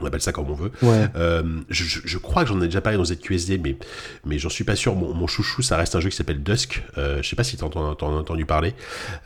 [0.00, 0.70] on appelle ça comme on veut.
[0.82, 1.06] Ouais.
[1.16, 3.76] Euh, je, crois que j'en ai déjà parlé dans ZQSD, mais,
[4.24, 4.94] mais j'en suis pas sûr.
[4.94, 6.82] Mon, mon chouchou, ça reste un jeu qui s'appelle Dusk.
[6.98, 8.74] Euh, je sais pas si t'en as entendu parler.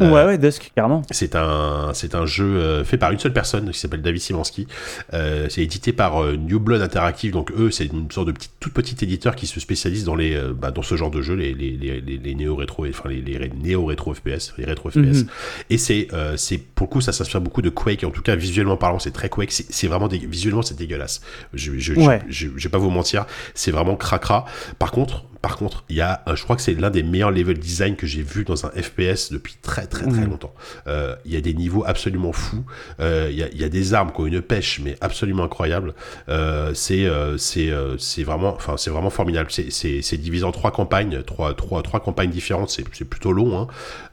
[0.01, 1.03] Euh, Ouais, ouais, Dusk, carrément.
[1.11, 4.67] C'est un, c'est un jeu euh, fait par une seule personne qui s'appelle David Simansky.
[5.13, 7.33] Euh, c'est édité par New Blood Interactive.
[7.33, 10.41] Donc eux, c'est une sorte de petit, tout petit éditeur qui se spécialise dans les,
[10.59, 13.49] bah, dans ce genre de jeu, les, les, les, les, néo rétro, enfin les, les
[13.51, 14.97] néo rétro FPS, les rétro FPS.
[14.97, 15.27] Mhm.
[15.71, 18.05] Et c'est, c'est pour le coup, ça s'inspire beaucoup de Quake.
[18.05, 19.51] En tout cas, visuellement parlant, c'est très Quake.
[19.53, 21.21] C'est, vraiment dé- visuellement, c'est dégueulasse.
[21.53, 22.21] Je, je, je- Ouais.
[22.29, 24.45] je, je vais pas vous mentir, c'est vraiment cracra.
[24.79, 27.31] Par contre, par contre, il y a, euh, je crois que c'est l'un des meilleurs
[27.31, 30.31] level design que j'ai vu dans un FPS depuis très très très Mhm.
[30.31, 30.55] longtemps.
[30.87, 32.65] Euh, Il y a des niveaux absolument fous.
[33.01, 35.45] Euh, Il y, a, il y a des armes qui ont une pêche mais absolument
[35.45, 35.93] incroyable.
[36.31, 39.51] Euh, c'est c'est c'est vraiment, enfin c'est vraiment formidable.
[39.51, 42.71] C'est divisé en trois campagnes, trois trois trois campagnes différentes.
[42.71, 43.51] C'est c'est plutôt long.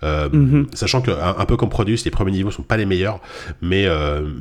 [0.04, 0.30] Hein.
[0.34, 0.68] Mhm.
[0.74, 3.22] Sachant que un, un peu comme Produce, les premiers niveaux sont pas les meilleurs,
[3.62, 3.88] mais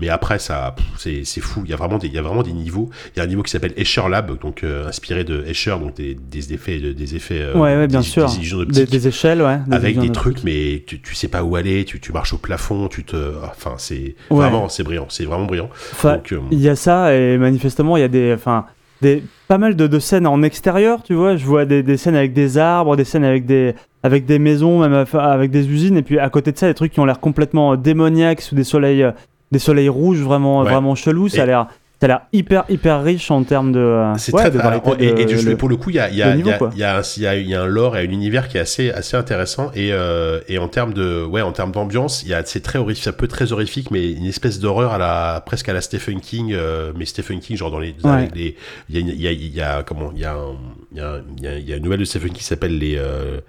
[0.00, 1.62] mais après ça, c'est c'est fou.
[1.64, 2.90] Il y a vraiment des il y a vraiment des niveaux.
[3.14, 6.14] Il y a un niveau qui s'appelle Escher Lab, donc inspiré de Escher, donc des,
[6.16, 8.26] des effets des effets euh, Ouais, ouais, bien des, sûr.
[8.26, 9.58] des illusions Des, optiques des échelles, ouais.
[9.70, 12.88] avec des trucs, mais tu, tu sais pas où aller, tu, tu marches au plafond,
[12.88, 14.38] tu te, enfin c'est Ouais.
[14.38, 15.68] vraiment c'est brillant, c'est vraiment brillant.
[15.92, 18.64] Enfin, euh, Il y a ça, et manifestement, il y a des, enfin,
[19.02, 21.36] des, pas mal de, de scènes en extérieur, tu vois.
[21.36, 24.80] Je vois des, des scènes avec des arbres, des scènes avec des, avec des maisons,
[24.86, 27.20] même avec des usines, et puis à côté de ça, des trucs qui ont l'air
[27.20, 29.06] complètement euh, démoniaques, sous des soleils,
[29.52, 30.70] des soleils rouges vraiment, Ouais.
[30.70, 31.28] vraiment chelous.
[31.28, 31.66] Ça a l'air,
[32.00, 34.90] ça a l'air hyper, hyper riche en termes de, euh, C'est ouais, très de variété
[34.98, 36.42] et, de- et le- pour le coup, il y a, il y, a, y,
[36.82, 39.70] a, y, a un, lore et un univers qui est assez, assez intéressant.
[39.74, 42.78] Et, euh, et en termes de, ouais, en termes d'ambiance, il y a, c'est très
[42.78, 46.20] horrifique, un peu très horrifique, mais une espèce d'horreur à la, presque à la Stephen
[46.20, 48.28] King, euh, mais Stephen King, genre dans les, Ouais.
[48.34, 48.54] il
[48.88, 50.56] y a, une- il y a, y a, comment, il y a, un-
[50.92, 51.22] il y a,
[51.58, 53.40] il y une nouvelle de Stephen qui s'appelle les, euh,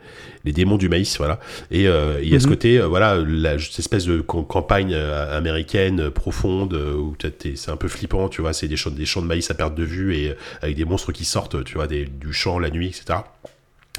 [0.45, 1.39] les démons du maïs, voilà.
[1.71, 2.51] Et euh, il y a ce Mhm.
[2.51, 7.87] côté, euh, voilà, la, cette espèce de cam- campagne américaine profonde où c'est un peu
[7.87, 10.35] flippant, tu vois, c'est des champs, des champs de maïs à perte de vue et
[10.61, 13.19] avec des monstres qui sortent, tu vois, des, du champ la nuit, etc.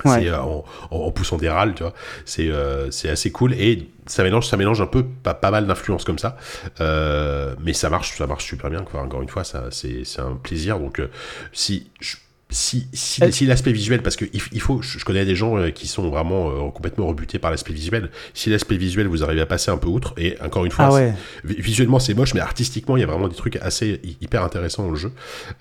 [0.06, 0.26] Ouais.
[0.28, 0.38] Euh,
[0.90, 1.92] en, poussant des râles, tu vois.
[2.24, 5.66] C'est euh, c'est assez cool et ça mélange, ça mélange un peu pas, pas mal
[5.66, 6.38] d'influences comme ça.
[6.80, 8.84] Euh, mais ça marche, ça marche super bien.
[8.84, 9.02] Quoi.
[9.02, 10.78] Encore une fois, ça c'est c'est un plaisir.
[10.78, 11.02] Donc
[11.52, 12.16] si je-
[12.52, 15.70] si, si, Est- si l'aspect visuel, parce que il, faut, je connais des gens euh,
[15.70, 18.10] qui sont vraiment euh, complètement rebutés par l'aspect visuel.
[18.34, 20.92] Si l'aspect visuel, vous arrivez à passer un peu outre, et encore une fois, Ah
[20.92, 21.12] ouais.
[21.44, 24.84] visuellement c'est moche, mais artistiquement il y a vraiment des trucs assez hy- hyper intéressants
[24.84, 25.12] dans le jeu.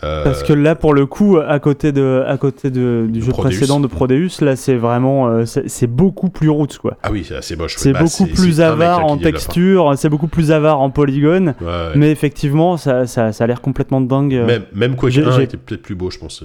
[0.04, 3.26] Euh, Parce que là, pour le coup, à côté, de, à côté de, du De
[3.26, 3.50] jeu Prodeus.
[3.50, 6.98] précédent de Prodeus, là, c'est vraiment, euh, c'est beaucoup plus roots, quoi.
[7.04, 7.76] ah oui, c'est assez moche.
[7.78, 9.24] C'est Bah, beaucoup plus avare en fin.
[9.24, 11.92] texture, c'est beaucoup plus avare en polygone, Ouais, ouais.
[11.96, 14.34] mais effectivement, ça, ça, ça a l'air complètement dingue.
[14.36, 14.46] euh.
[14.46, 16.44] Même, même Quake j'ai- 1 j'ai- était peut-être plus beau, je pense.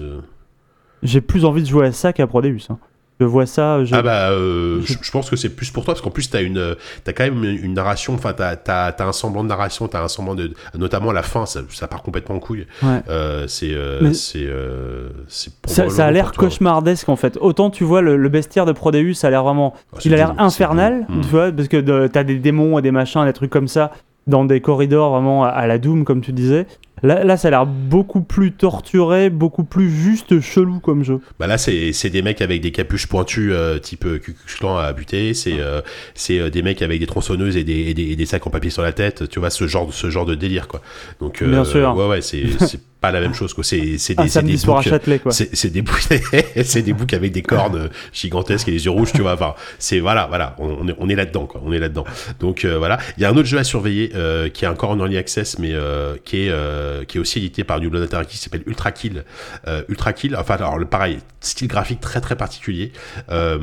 [1.07, 2.59] J'ai plus envie de jouer à ça qu'à Prodeus.
[2.71, 2.79] hein.
[3.19, 3.95] Je vois ça, je...
[3.95, 6.43] Ah bah, euh, je- je, pense que c'est plus pour toi, parce qu'en plus, t'as
[6.43, 9.89] une, t'as quand même une, une narration, enfin, t'as, t'as, t'as un semblant de narration,
[9.89, 12.67] t'as un semblant de, notamment à la fin, ça, ça part complètement en couille.
[12.83, 13.01] Ouais.
[13.09, 17.39] Euh, c'est, euh, c'est, euh, c'est ça, ça a l'air cauchemardesque en fait.
[17.41, 20.17] Autant tu vois le, le bestiaire de Prodeus, ça a l'air vraiment c'est Il a
[20.19, 23.51] l'air infernal, tu vois, parce que de- t'as des démons et des machins, des trucs
[23.51, 23.93] comme ça,
[24.27, 26.67] dans des corridors vraiment à, à la Doom, comme tu disais.
[27.03, 31.21] Là, là ça a l'air beaucoup plus torturé, beaucoup plus juste chelou comme jeu.
[31.39, 34.77] Bah là, c'est, c'est des mecs avec des capuches pointues, euh, type euh, Klux Klan
[34.79, 35.35] à buter.
[35.35, 35.83] C'est, euh,
[36.15, 38.51] c'est euh, des mecs avec des tronçonneuses et des, et des, et des sacs en
[38.51, 39.29] papier sur la tête.
[39.29, 40.81] Tu vois, ce genre, de- ce genre de délire, quoi.
[41.21, 41.95] Donc, euh, Bien sûr.
[41.97, 42.45] Ouais, ouais, c'est
[43.01, 43.63] pas la même chose, quoi.
[43.63, 44.85] C'est, c'est des, c'est des boucs-.
[45.33, 46.01] C'est des boucs,
[46.65, 49.35] c'est des boucs avec des cornes gigantesques et des yeux rouges, tu vois.
[49.35, 51.61] Enfin, c'est voilà, voilà, on, on est, on est là-dedans, quoi.
[51.65, 52.05] On est là-dedans.
[52.41, 54.91] Donc euh, voilà, il y a un autre jeu à surveiller euh, qui est encore
[54.91, 58.03] en early access, mais euh, qui est euh, qui est aussi édité par New Blood
[58.03, 59.25] Interactive, qui s'appelle Ultra Kill.
[59.69, 62.93] Euh, Ultra Kill, enfin alors le pareil, style graphique très très particulier.
[63.31, 63.59] Euh,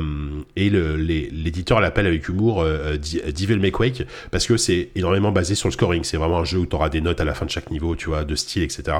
[0.56, 5.32] et le- les- l'éditeur l'appelle avec humour euh, Devil May Quake parce que c'est énormément
[5.32, 6.04] basé sur le scoring.
[6.04, 7.96] C'est vraiment un jeu où tu auras des notes à la fin de chaque niveau,
[7.96, 8.96] tu vois, de style, etc.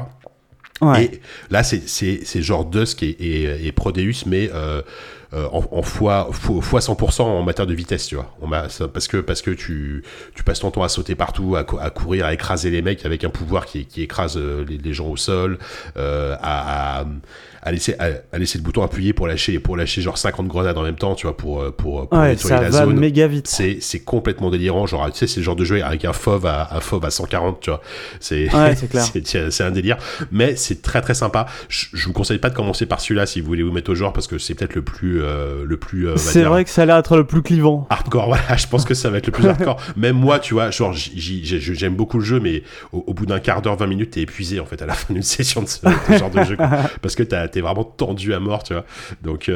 [1.01, 1.20] Et
[1.51, 1.87] là, c'est-
[2.43, 4.83] genre Dusk et, et, et Prodeus, mais euh,
[5.33, 8.35] euh, en, en fois, fois, fois 100% en matière de vitesse, tu vois.
[8.41, 8.49] On
[8.89, 10.03] parce que, parce que tu,
[10.35, 13.31] tu passes ton temps à sauter partout, à courir, à écraser les mecs avec un
[13.31, 15.59] pouvoir qui, qui écrase euh, les, les gens au sol,
[15.97, 17.05] euh, à, à,
[17.65, 20.77] à laisser, à, à laisser le bouton appuyé pour lâcher, pour lâcher genre 50 grenades
[20.79, 22.99] en même temps, tu vois, pour, euh, pour, pour Ouais, nettoyer ça la va zone.
[22.99, 23.47] méga vite.
[23.49, 24.87] C'est, c'est complètement délirant.
[24.87, 27.11] Genre, tu sais, c'est le genre de jeu avec un FOV à, un FOV à
[27.11, 27.81] 140, tu vois.
[28.21, 29.05] C'est, Ouais, c'est clair.
[29.25, 29.97] c'est, c'est un délire.
[30.31, 31.47] Mais c'est très très sympa.
[31.69, 33.95] Je, je vous conseille pas de commencer par celui-là si vous voulez vous mettre au
[33.95, 36.83] genre parce que c'est peut-être le plus, euh, le plus, euh, C'est vrai que ça
[36.83, 37.87] a l'air d'être le plus clivant.
[37.91, 38.27] hardcore.
[38.35, 39.81] Voilà, je pense que ça va être le plus hardcore.
[39.97, 42.62] Même moi, tu vois, genre, j'aime beaucoup le jeu, mais
[42.93, 45.12] au, au bout d'un quart d'heure, 20 minutes, t'es épuisé en fait à la fin
[45.15, 46.57] d'une session de ce, de genre de jeu.
[46.57, 46.69] quoi.
[47.03, 48.84] Parce que t'as- t'es vraiment tendu à mort, tu vois.
[49.22, 49.50] Donc.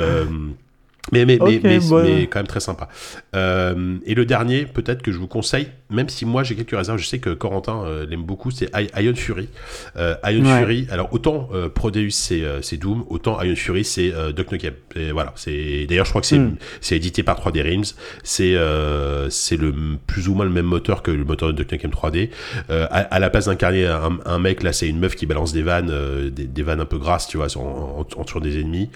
[1.13, 2.03] Mais, mais, mais, mais, ouais.
[2.03, 2.89] mais quand même très sympa.
[3.35, 6.99] Euh, et le dernier, peut-être que je vous conseille, même si moi j'ai quelques réserves,
[6.99, 9.49] je sais que Corentin euh, l'aime beaucoup, c'est I- Ion Fury.
[9.97, 10.59] Euh, Ion Ouais.
[10.61, 14.53] Fury, alors autant euh, Prodeus c'est euh, c'est Doom, autant Ion Fury c'est euh, Duck
[14.53, 14.75] Nukem.
[14.97, 16.41] Et voilà, c'est d'ailleurs je crois que c'est
[16.81, 17.85] c'est édité par 3D Realms.
[18.23, 19.75] C'est euh, c'est le
[20.07, 22.31] plus ou moins le même moteur que le moteur de Duck Nukem 3D.
[22.71, 25.53] Euh, à, à la place d'incarner un, un mec, là c'est une meuf qui balance
[25.53, 28.41] des vannes, euh, des, des vannes un peu grasses, tu vois, en, en, en tuant
[28.41, 28.91] des ennemis.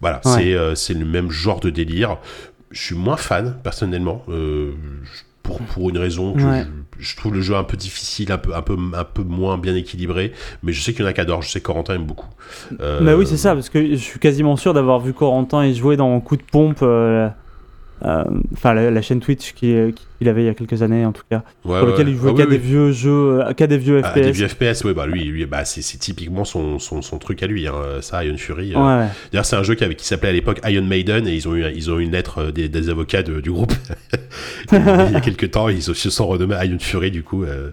[0.00, 0.32] Voilà, Ouais.
[0.32, 2.18] c'est euh, c'est le même genre de délire.
[2.70, 4.22] Je suis moins fan personnellement.
[4.28, 4.72] euh,
[5.42, 6.66] pour, pour une raison que Ouais.
[6.98, 9.56] je, je trouve le jeu un peu difficile, un peu, un peu, un peu moins
[9.58, 10.32] bien équilibré,
[10.64, 12.26] mais je sais qu'il y en a qui adorent, je sais que Corentin aime beaucoup.
[12.80, 15.72] Euh, Bah oui, c'est ça, parce que je suis quasiment sûr d'avoir vu Corentin y
[15.72, 17.28] jouer dans Coup de pompe, euh, euh,
[18.02, 21.24] enfin la, la chaîne Twitch qu'il qu'il avait il y a quelques années en tout
[21.30, 22.62] cas, ouais, pour lequel il jouait Ah qu'à oui, des oui.
[22.62, 24.22] vieux jeux, euh, qu'à des vieux Ah, FPS.
[24.22, 27.46] des vieux FPS, ouais, bah lui, lui bah, c'est typiquement son, son, son truc à
[27.46, 28.72] lui, hein, ça, Iron Fury.
[28.74, 28.78] euh.
[28.78, 29.06] Ouais.
[29.30, 31.54] D'ailleurs, c'est un jeu qui, avait- qui s'appelait à l'époque Iron Maiden et ils ont
[31.54, 33.74] eu, ils ont eu une lettre euh, des, des avocats de- du groupe
[34.72, 35.68] il y a quelques temps.
[35.68, 37.44] Ils se sont renommés Iron Fury, du coup.
[37.44, 37.70] euh,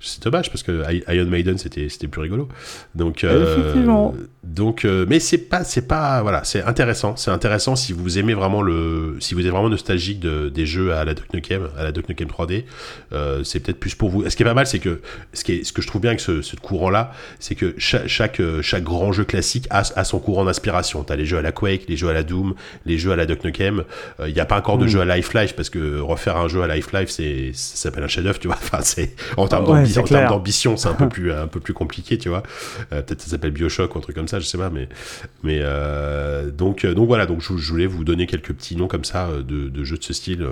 [0.00, 2.48] c'est dommage parce que Iron Maiden c'était plus rigolo.
[2.94, 4.10] Donc, euh,
[4.44, 7.16] donc euh, mais c'est pas, c'est pas, voilà, c'est intéressant.
[7.16, 10.92] C'est intéressant si vous aimez vraiment le, si vous êtes vraiment nostalgique de, des jeux
[10.94, 12.64] à la Duck Nukem, à la Duck Nukem 3D,
[13.12, 14.28] euh, c'est peut-être plus pour vous.
[14.28, 15.00] Ce qui est pas mal, c'est que
[15.32, 18.06] ce, qui est, ce que je trouve bien avec ce, ce courant-là, c'est que chaque,
[18.08, 21.04] chaque, euh, chaque grand jeu classique a, a son courant d'inspiration.
[21.04, 22.54] T'as les jeux à la Quake, les jeux à la Doom,
[22.86, 23.84] les jeux à la Duck Nukem.
[24.26, 24.88] Il n'y a pas encore de Mm.
[24.88, 28.38] jeu à Life-Life parce que refaire un jeu à Life-Life, c'est, ça s'appelle un chef-d'œuvre,
[28.38, 28.56] tu vois.
[28.66, 29.84] Enfin, c'est, en termes Ouais,
[30.28, 32.42] d'ambition, c'est un peu plus, un peu plus compliqué, tu vois.
[32.92, 34.88] Euh, peut-être ça s'appelle Bioshock ou un truc comme ça, je sais pas, mais,
[35.42, 38.88] mais euh, donc, euh, donc voilà, donc je, je voulais vous donner quelques petits noms
[38.88, 40.42] comme ça euh, de, de jeux de ce style.
[40.42, 40.50] euh,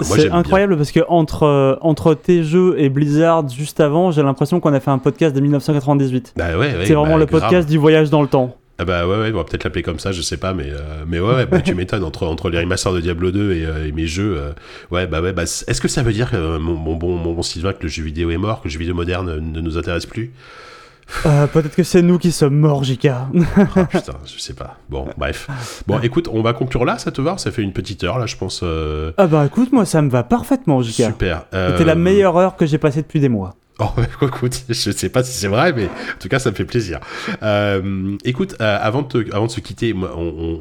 [0.00, 0.34] C'est bien.
[0.34, 4.72] incroyable parce que entre, euh, entre tes jeux et Blizzard juste avant, j'ai l'impression qu'on
[4.72, 6.34] a fait un podcast de 1998.
[6.36, 7.40] Bah ouais, ouais, C'est vraiment bah, le grave.
[7.40, 8.56] podcast du voyage dans le temps.
[8.78, 11.04] Ah bah ouais, ouais on va peut-être l'appeler comme ça, je sais pas, mais, euh,
[11.06, 13.86] mais ouais, ouais bah, tu m'étonnes, entre, entre les remasters de Diablo 2 et, euh,
[13.86, 14.52] et mes jeux, euh,
[14.90, 17.82] ouais, bah ouais, bah, est-ce que ça veut dire, mon, mon bon, mon Sylvain, que
[17.82, 20.32] le jeu vidéo est mort, que le jeu vidéo moderne ne nous intéresse plus?
[21.26, 23.06] Euh, Peut-être que c'est nous qui sommes morts, JK.
[23.06, 24.78] Ah putain, je sais pas.
[24.88, 25.48] Bon, bref.
[25.86, 27.36] Bon, écoute, on va conclure là, ça te va?
[27.38, 28.60] Ça fait une petite heure, là, je pense.
[28.62, 30.92] euh, ah bah écoute, moi ça me va parfaitement, JK.
[31.06, 31.44] Super.
[31.52, 33.54] C'était la Euh, meilleure heure que j'ai passée depuis des mois.
[33.82, 33.88] Oh,
[34.22, 37.00] écoute, je sais pas si c'est vrai, mais en tout cas, ça me fait plaisir.
[37.42, 40.04] Euh, écoute, euh, avant, de te- avant de se quitter, on,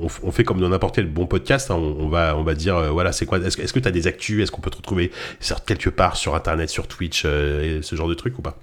[0.04, 1.70] on- on fait comme dans n'importe quel bon podcast.
[1.70, 3.92] hein, on, on va, on va dire, euh, voilà, c'est quoi Est-ce que tu as
[3.92, 4.42] des actus?
[4.42, 5.12] Est-ce qu'on peut te retrouver
[5.66, 8.58] quelque part sur Internet, sur Twitch, euh, ce genre de trucs ou pas?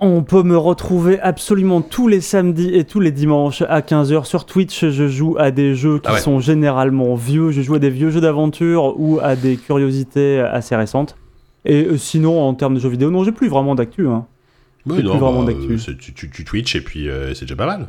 [0.00, 4.44] On peut me retrouver absolument tous les samedis et tous les dimanches à 15h sur
[4.44, 4.84] Twitch.
[4.88, 6.20] Je joue à des jeux qui Ah ouais.
[6.20, 7.50] sont généralement vieux.
[7.50, 11.16] Je joue à des vieux jeux d'aventure ou à des curiosités assez récentes.
[11.64, 14.06] Et euh, sinon, en termes de jeux vidéo, non, j'ai plus vraiment d'actu.
[14.08, 14.26] Hein.
[14.86, 15.72] Oui, plus vraiment bah, d'actu.
[15.72, 17.88] euh, c'est- tu, tu, tu Twitch et puis euh, c'est déjà pas mal.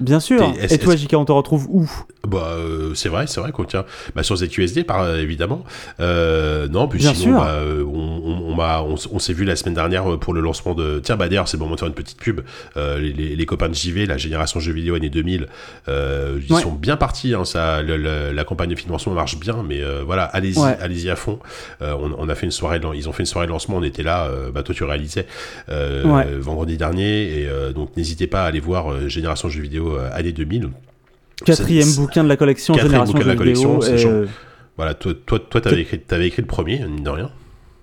[0.00, 0.42] Bien sûr.
[0.70, 1.90] Et toi, JK, on te retrouve où
[2.26, 3.84] Bah, euh, c'est vrai, c'est vrai qu'on tient
[4.14, 5.64] bah, sur ZQSD, par, euh, évidemment.
[6.00, 8.56] Euh, non, puis Bien sinon, sûr.
[8.56, 11.00] bah, on, on, s'est vu la semaine dernière pour le lancement de.
[11.02, 12.40] Tiens, bah d'ailleurs, c'est le moment de faire une petite pub.
[12.76, 15.46] Les, les, les copains de JV, la génération jeux vidéo année 2000,
[15.88, 16.62] euh, ils Ouais.
[16.62, 17.34] sont bien partis.
[17.34, 20.76] Hein, ça, le- le- la campagne de financement marche bien, mais voilà, allez-y, Ouais.
[20.80, 21.38] allez-y à fond.
[21.80, 23.76] On, a fait une soirée, ils ont fait une soirée de lancement.
[23.76, 24.28] On était là.
[24.54, 25.26] bah toi, tu réalisais
[25.68, 26.26] Ouais.
[26.38, 30.70] vendredi dernier, et donc n'hésitez pas à aller voir génération jeux vidéo euh, année 2000.
[31.44, 33.68] Quatrième bouquin de la collection Quatrième Génération bouquin de la vidéo.
[33.68, 34.24] collection, c'est et, genre-
[34.76, 37.30] Voilà, toi, toi, toi, t'avais écrit, t'avais écrit le premier, mine de rien.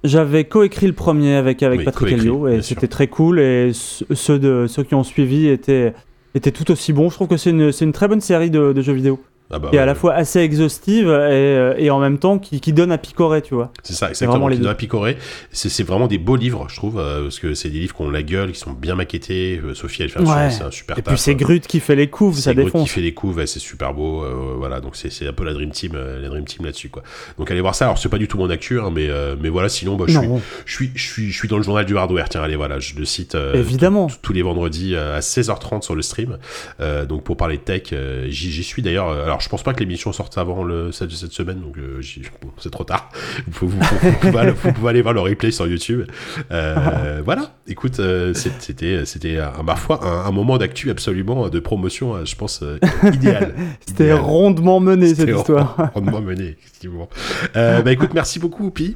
[0.04, 3.40] J'avais coécrit le premier avec, avec Oui, Patrick Helio et c'était très cool.
[3.40, 5.94] Et ce- ceux, de, ceux qui ont suivi étaient,
[6.36, 7.10] étaient tout aussi bons.
[7.10, 9.20] Je trouve que c'est une, c'est une très bonne série de, de jeux vidéo.
[9.52, 12.40] Ah bah, qui est à la fois assez exhaustive et, euh, et en même temps
[12.40, 13.72] qui, qui donne à picorer, tu vois.
[13.84, 14.48] C'est ça, vraiment exactement.
[14.48, 14.64] les Qui deux.
[14.66, 15.18] doit picorer.
[15.52, 18.10] C'est vraiment des beaux livres, je trouve, euh, parce que c'est des livres qui ont
[18.10, 19.62] la gueule, qui sont bien maquettés.
[19.64, 20.50] Euh, Sophie, elle fait un, Ouais.
[20.50, 21.14] c'est un super Et taf.
[21.14, 21.36] puis c'est.
[21.36, 22.84] Grut qui fait les couves, ça défonce.
[22.84, 24.24] qui fait les ouais, c'est super beau.
[24.24, 27.04] euh, voilà, donc c'est un peu la Dream Team, la Dream Team là-dessus, quoi.
[27.38, 27.86] Donc allez voir ça.
[27.86, 29.10] Alors c'est pas du tout mon actu, hein, mais
[29.42, 29.70] mais voilà.
[29.70, 31.96] Sinon, bah, je suis Non, je suis je suis je suis dans le journal du
[31.96, 32.30] hardware.
[32.30, 33.38] Tiens, allez voilà, je le cite.
[33.54, 34.08] évidemment.
[34.24, 36.40] tous les vendredis à 16h30 sur le stream.
[37.08, 37.94] Donc pour parler de tech,
[38.30, 39.35] j'y suis d'ailleurs.
[39.36, 42.00] Alors je pense pas que l'émission sorte avant le, cette, cette semaine, donc euh,
[42.42, 43.10] bon, c'est trop tard.
[43.48, 46.04] Vous pouvez, vous- vous- vous pouvez aller, vous pouvez aller voir le replay sur YouTube.
[46.52, 52.24] Euh, voilà, écoute, euh, c'était, c'était ma foi, un, un moment d'actu absolument de promotion,
[52.24, 52.64] je pense,
[53.12, 53.54] idéal.
[53.86, 55.92] C'était rondement mené cette histoire.
[55.94, 57.10] rondement mené, effectivement.
[57.54, 58.96] Bah écoute, merci beaucoup, Pi.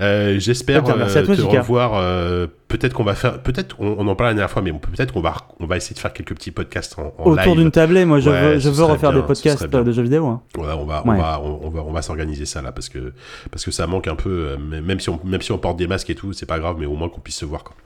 [0.00, 1.60] Euh, J'espère euh, te Jika.
[1.60, 1.92] revoir.
[1.94, 5.12] euh, peut-être qu'on va faire, peut-être on, on en parlait la dernière fois, mais peut-être
[5.12, 8.04] qu'on va, on va essayer de faire quelques petits podcasts en, en Autour d'une tablée,
[8.04, 10.26] moi je Ouais, veux, je refaire bien, des podcasts de jeux vidéo.
[10.26, 10.42] hein.
[10.56, 11.18] Voilà, on va, on Ouais.
[11.18, 13.12] va, on, on va, on va s'organiser ça là parce que,
[13.52, 14.30] parce que ça manque un peu.
[14.30, 16.76] euh, même si on, même si on porte des masques et tout, c'est pas grave,
[16.80, 17.62] mais au moins qu'on puisse se voir.
[17.62, 17.76] Quoi.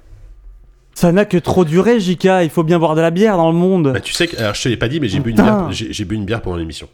[0.94, 2.24] Ça n'a que trop duré, JK.
[2.42, 3.92] Il faut bien boire de la bière dans le monde.
[3.92, 5.68] Bah, tu sais que, alors, je te l'ai pas dit, mais j'ai bu une bière,
[5.70, 6.88] j'ai bu une bière pendant l'émission.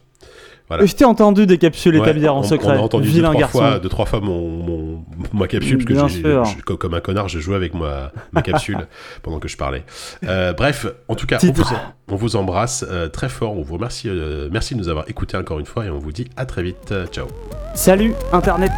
[0.68, 0.86] Voilà.
[0.86, 2.76] Je t'ai entendu décapsuler ta Ouais, bière en on- secret.
[2.76, 3.58] On a entendu deux trois, garçon.
[3.58, 7.28] fois, deux, trois fois mon, mon, ma capsule, parce que j'ai- je- comme un connard,
[7.28, 8.86] je jouais avec ma, ma capsule
[9.22, 9.84] pendant que je parlais.
[10.26, 11.64] Euh, bref, en tout cas, on vous,
[12.12, 15.36] on vous embrasse euh, très fort, on vous remercie, euh, merci de nous avoir écoutés
[15.36, 16.92] encore une fois, et on vous dit à très vite.
[16.92, 17.26] Euh, Ciao.
[17.74, 18.72] Salut, Internet.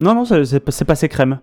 [0.00, 1.40] Non, non, c'est passé crème.